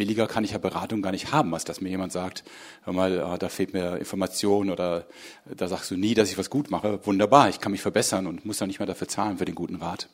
billiger 0.00 0.26
kann 0.26 0.44
ich 0.44 0.52
ja 0.52 0.58
Beratung 0.58 1.02
gar 1.02 1.12
nicht 1.12 1.30
haben, 1.30 1.52
als 1.52 1.64
dass 1.64 1.82
mir 1.82 1.90
jemand 1.90 2.10
sagt, 2.10 2.42
hör 2.84 2.94
mal, 2.94 3.20
ah, 3.20 3.36
da 3.36 3.50
fehlt 3.50 3.74
mir 3.74 3.98
Information 3.98 4.70
oder 4.70 5.04
da 5.44 5.68
sagst 5.68 5.90
du 5.90 5.96
nie, 5.98 6.14
dass 6.14 6.30
ich 6.30 6.38
was 6.38 6.48
gut 6.48 6.70
mache. 6.70 7.04
Wunderbar, 7.04 7.50
ich 7.50 7.60
kann 7.60 7.70
mich 7.70 7.82
verbessern 7.82 8.26
und 8.26 8.46
muss 8.46 8.56
dann 8.56 8.68
nicht 8.68 8.78
mehr 8.78 8.86
dafür 8.86 9.08
zahlen 9.08 9.36
für 9.36 9.44
den 9.44 9.54
guten 9.54 9.76
Rat. 9.76 10.08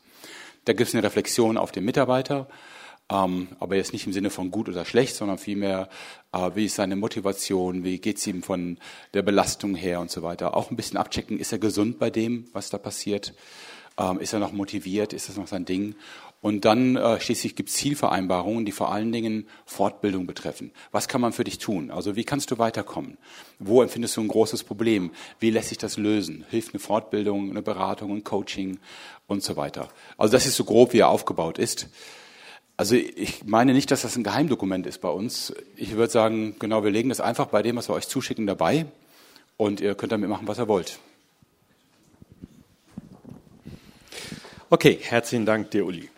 Da 0.65 0.73
gibt 0.73 0.89
es 0.89 0.95
eine 0.97 1.05
Reflexion 1.05 1.57
auf 1.57 1.71
den 1.71 1.85
Mitarbeiter, 1.85 2.49
ähm, 3.09 3.47
aber 3.61 3.77
jetzt 3.77 3.93
nicht 3.93 4.09
im 4.09 4.13
Sinne 4.13 4.31
von 4.31 4.51
gut 4.51 4.69
oder 4.69 4.85
schlecht, 4.85 5.15
sondern 5.15 5.39
vielmehr, 5.39 5.89
äh, 6.33 6.51
wie 6.57 6.65
ist 6.65 6.75
seine 6.75 6.97
Motivation, 6.97 7.85
wie 7.85 8.01
geht 8.01 8.17
es 8.17 8.27
ihm 8.27 8.43
von 8.43 8.79
der 9.15 9.23
Belastung 9.23 9.77
her 9.77 10.01
und 10.01 10.11
so 10.11 10.25
weiter. 10.25 10.57
Auch 10.57 10.73
ein 10.73 10.77
bisschen 10.77 10.97
abchecken, 10.97 11.39
ist 11.39 11.53
er 11.53 11.61
gesund 11.61 12.01
bei 12.01 12.11
dem, 12.11 12.49
was 12.53 12.71
da 12.71 12.79
passiert? 12.79 13.35
Ähm, 13.99 14.19
ist 14.19 14.33
er 14.33 14.41
noch 14.41 14.51
motiviert? 14.51 15.13
Ist 15.13 15.29
das 15.29 15.37
noch 15.37 15.47
sein 15.47 15.65
Ding? 15.65 15.95
Und 16.47 16.65
dann 16.65 16.95
äh, 16.95 17.21
schließlich 17.21 17.57
gibt 17.57 17.71
es 17.71 17.75
Zielvereinbarungen, 17.75 18.65
die 18.65 18.71
vor 18.71 18.93
allen 18.93 19.11
Dingen 19.11 19.49
Fortbildung 19.65 20.29
betreffen. 20.29 20.71
Was 20.93 21.09
kann 21.09 21.21
man 21.21 21.33
für 21.33 21.43
dich 21.43 21.59
tun? 21.59 21.91
Also 21.91 22.15
wie 22.15 22.23
kannst 22.23 22.53
du 22.53 22.59
weiterkommen? 22.59 23.19
Wo 23.59 23.83
empfindest 23.83 24.17
du 24.17 24.21
ein 24.21 24.29
großes 24.29 24.63
Problem? 24.63 25.11
Wie 25.41 25.51
lässt 25.51 25.71
sich 25.71 25.79
das 25.79 25.97
lösen? 25.97 26.45
Hilft 26.49 26.73
eine 26.73 26.79
Fortbildung, 26.79 27.51
eine 27.51 27.63
Beratung, 27.63 28.13
ein 28.13 28.23
Coaching 28.23 28.79
und 29.27 29.43
so 29.43 29.57
weiter. 29.57 29.89
Also 30.19 30.35
das 30.35 30.47
ist 30.47 30.55
so 30.55 30.63
grob, 30.63 30.93
wie 30.93 31.01
er 31.01 31.09
aufgebaut 31.09 31.59
ist. 31.59 31.89
Also 32.77 32.95
ich 32.95 33.43
meine 33.45 33.75
nicht, 33.75 33.91
dass 33.91 34.03
das 34.03 34.15
ein 34.15 34.23
Geheimdokument 34.23 34.87
ist 34.87 35.01
bei 35.01 35.11
uns. 35.11 35.53
Ich 35.75 35.97
würde 35.97 36.13
sagen, 36.13 36.55
genau, 36.61 36.85
wir 36.85 36.93
legen 36.93 37.09
das 37.09 37.21
einfach 37.21 37.47
bei 37.47 37.63
dem, 37.63 37.75
was 37.75 37.89
wir 37.89 37.95
euch 37.97 38.07
zuschicken, 38.07 38.47
dabei 38.47 38.87
und 39.57 39.81
ihr 39.81 39.97
könnt 39.97 40.13
damit 40.13 40.31
machen, 40.31 40.47
was 40.47 40.61
ihr 40.61 40.69
wollt. 40.69 41.01
Okay, 44.69 44.99
herzlichen 45.01 45.47
Dank 45.47 45.71
dir, 45.71 45.87
Uli. 45.87 46.11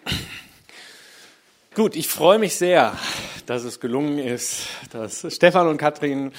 Gut, 1.75 1.97
ich 1.97 2.09
freue 2.09 2.39
mich 2.39 2.57
sehr, 2.57 2.97
dass 3.45 3.63
es 3.65 3.79
gelungen 3.79 4.19
ist, 4.19 4.69
dass 4.91 5.27
Stefan 5.29 5.69
und 5.69 5.77
Katrin 5.77 6.33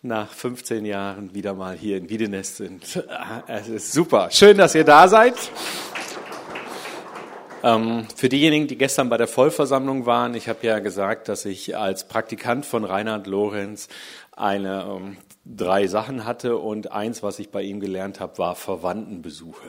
nach 0.00 0.30
15 0.30 0.84
Jahren 0.84 1.34
wieder 1.34 1.54
mal 1.54 1.76
hier 1.76 1.96
in 1.96 2.08
Wiedenest 2.08 2.58
sind. 2.58 3.02
Es 3.48 3.66
ist 3.66 3.90
super. 3.90 4.28
Schön, 4.30 4.56
dass 4.58 4.76
ihr 4.76 4.84
da 4.84 5.08
seid. 5.08 5.34
Ähm, 7.64 8.06
für 8.14 8.28
diejenigen, 8.28 8.68
die 8.68 8.78
gestern 8.78 9.08
bei 9.08 9.16
der 9.16 9.26
Vollversammlung 9.26 10.06
waren, 10.06 10.34
ich 10.34 10.48
habe 10.48 10.64
ja 10.64 10.78
gesagt, 10.78 11.28
dass 11.28 11.44
ich 11.46 11.76
als 11.76 12.06
Praktikant 12.06 12.64
von 12.64 12.84
Reinhard 12.84 13.26
Lorenz 13.26 13.88
eine 14.30 14.86
ähm, 14.88 15.16
drei 15.44 15.88
Sachen 15.88 16.26
hatte 16.26 16.58
und 16.58 16.92
eins, 16.92 17.24
was 17.24 17.40
ich 17.40 17.50
bei 17.50 17.62
ihm 17.62 17.80
gelernt 17.80 18.20
habe, 18.20 18.38
war 18.38 18.54
Verwandtenbesuche. 18.54 19.68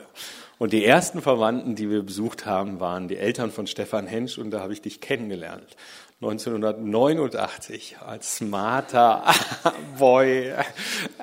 Und 0.58 0.72
die 0.72 0.84
ersten 0.84 1.22
Verwandten, 1.22 1.76
die 1.76 1.88
wir 1.88 2.02
besucht 2.02 2.44
haben, 2.44 2.80
waren 2.80 3.06
die 3.06 3.16
Eltern 3.16 3.52
von 3.52 3.66
Stefan 3.66 4.06
Hensch 4.06 4.38
und 4.38 4.50
da 4.50 4.60
habe 4.60 4.72
ich 4.72 4.82
dich 4.82 5.00
kennengelernt. 5.00 5.76
1989 6.20 7.98
als 8.04 8.38
smarter 8.38 9.22
Boy 9.98 10.52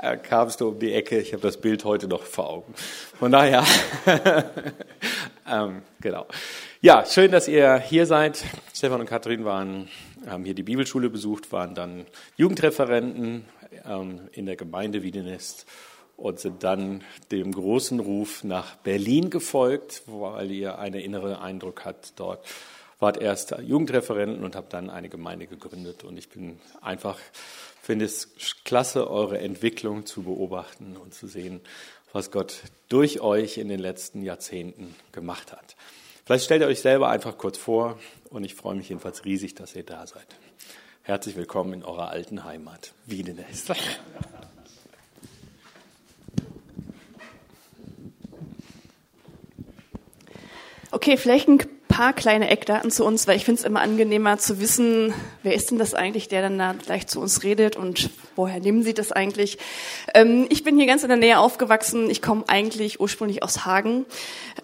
äh, 0.01 0.17
kamst 0.17 0.61
du 0.61 0.69
um 0.69 0.79
die 0.79 0.93
Ecke. 0.93 1.19
Ich 1.19 1.33
habe 1.33 1.41
das 1.41 1.57
Bild 1.57 1.83
heute 1.83 2.07
noch 2.07 2.23
vor 2.23 2.49
Augen. 2.49 2.73
Von 3.19 3.33
daher, 3.33 3.65
ähm, 5.51 5.81
genau. 5.99 6.27
Ja, 6.79 7.05
schön, 7.05 7.31
dass 7.31 7.49
ihr 7.49 7.77
hier 7.77 8.05
seid. 8.05 8.41
Stefan 8.73 9.01
und 9.01 9.07
Kathrin 9.07 9.43
waren, 9.43 9.89
haben 10.27 10.45
hier 10.45 10.55
die 10.55 10.63
Bibelschule 10.63 11.09
besucht, 11.09 11.51
waren 11.51 11.75
dann 11.75 12.05
Jugendreferenten 12.37 13.43
ähm, 13.85 14.29
in 14.31 14.45
der 14.45 14.55
Gemeinde 14.55 15.03
Wiedenest 15.03 15.65
und 16.17 16.39
sind 16.39 16.63
dann 16.63 17.03
dem 17.31 17.51
großen 17.51 17.99
Ruf 17.99 18.43
nach 18.43 18.75
Berlin 18.77 19.29
gefolgt, 19.29 20.03
weil 20.05 20.51
ihr 20.51 20.79
einen 20.79 21.01
inneren 21.01 21.35
Eindruck 21.35 21.85
hat 21.85 22.13
dort. 22.15 22.45
Wart 22.99 23.21
erst 23.21 23.55
Jugendreferenten 23.61 24.43
und 24.43 24.55
habe 24.55 24.67
dann 24.69 24.89
eine 24.89 25.09
Gemeinde 25.09 25.47
gegründet. 25.47 26.03
Und 26.03 26.17
ich 26.17 26.29
bin 26.29 26.59
einfach, 26.81 27.19
finde 27.81 28.05
es 28.05 28.29
klasse, 28.63 29.09
eure 29.09 29.37
Entwicklung 29.39 30.05
zu 30.05 30.23
beobachten 30.23 30.95
und 30.95 31.13
zu 31.13 31.27
sehen, 31.27 31.59
was 32.13 32.31
Gott 32.31 32.61
durch 32.87 33.19
euch 33.19 33.57
in 33.57 33.67
den 33.67 33.79
letzten 33.79 34.21
Jahrzehnten 34.21 34.95
gemacht 35.11 35.51
hat. 35.51 35.75
Vielleicht 36.25 36.45
stellt 36.45 36.61
ihr 36.61 36.67
euch 36.67 36.79
selber 36.79 37.09
einfach 37.09 37.37
kurz 37.37 37.57
vor 37.57 37.99
und 38.29 38.45
ich 38.45 38.55
freue 38.55 38.75
mich 38.75 38.89
jedenfalls 38.89 39.25
riesig, 39.25 39.53
dass 39.55 39.75
ihr 39.75 39.83
da 39.83 40.07
seid. 40.07 40.25
Herzlich 41.03 41.35
willkommen 41.35 41.73
in 41.73 41.83
eurer 41.83 42.09
alten 42.09 42.45
Heimat, 42.45 42.93
Wiedenest. 43.05 43.73
Okay, 50.91 51.17
vielleicht 51.17 51.47
ein 51.47 51.59
paar 51.87 52.13
kleine 52.13 52.49
Eckdaten 52.49 52.91
zu 52.91 53.05
uns, 53.05 53.27
weil 53.27 53.37
ich 53.37 53.45
finde 53.45 53.59
es 53.59 53.65
immer 53.65 53.81
angenehmer 53.81 54.37
zu 54.37 54.59
wissen, 54.59 55.13
wer 55.43 55.55
ist 55.55 55.71
denn 55.71 55.79
das 55.79 55.93
eigentlich, 55.93 56.27
der 56.27 56.41
dann 56.41 56.57
da 56.57 56.73
gleich 56.73 57.07
zu 57.07 57.21
uns 57.21 57.43
redet 57.43 57.75
und 57.75 58.09
woher 58.35 58.59
nehmen 58.59 58.83
Sie 58.83 58.93
das 58.93 59.11
eigentlich? 59.11 59.57
Ähm, 60.13 60.47
ich 60.49 60.63
bin 60.63 60.77
hier 60.77 60.87
ganz 60.87 61.03
in 61.03 61.09
der 61.09 61.17
Nähe 61.17 61.39
aufgewachsen. 61.39 62.09
Ich 62.09 62.21
komme 62.21 62.43
eigentlich 62.47 62.99
ursprünglich 62.99 63.43
aus 63.43 63.65
Hagen. 63.65 64.05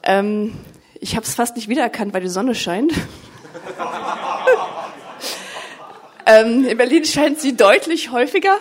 Ähm, 0.03 0.53
ich 0.99 1.15
habe 1.15 1.25
es 1.25 1.33
fast 1.33 1.55
nicht 1.55 1.69
wiedererkannt, 1.69 2.13
weil 2.13 2.21
die 2.21 2.29
Sonne 2.29 2.53
scheint. 2.53 2.93
ähm, 6.25 6.65
in 6.65 6.77
Berlin 6.77 7.05
scheint 7.05 7.39
sie 7.39 7.55
deutlich 7.55 8.11
häufiger. 8.11 8.57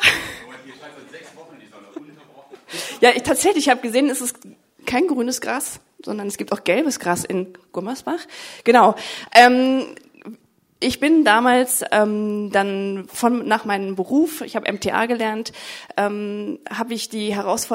Ja, 3.00 3.10
ich, 3.14 3.22
tatsächlich, 3.22 3.66
ich 3.66 3.70
habe 3.70 3.80
gesehen, 3.80 4.08
es 4.08 4.20
ist 4.20 4.36
kein 4.86 5.08
grünes 5.08 5.40
Gras 5.40 5.80
sondern 6.04 6.26
es 6.26 6.36
gibt 6.36 6.52
auch 6.52 6.64
gelbes 6.64 6.98
Gras 6.98 7.24
in 7.24 7.52
Gummersbach. 7.72 8.20
Genau. 8.64 8.94
Ähm, 9.34 9.86
ich 10.82 10.98
bin 10.98 11.24
damals 11.24 11.84
ähm, 11.92 12.50
dann 12.52 13.06
von 13.12 13.46
nach 13.46 13.66
meinem 13.66 13.96
Beruf, 13.96 14.40
ich 14.40 14.56
habe 14.56 14.72
MTA 14.72 15.04
gelernt, 15.04 15.52
ähm, 15.98 16.58
habe 16.70 16.94
ich 16.94 17.10
die 17.10 17.34
Herausforderung 17.34 17.68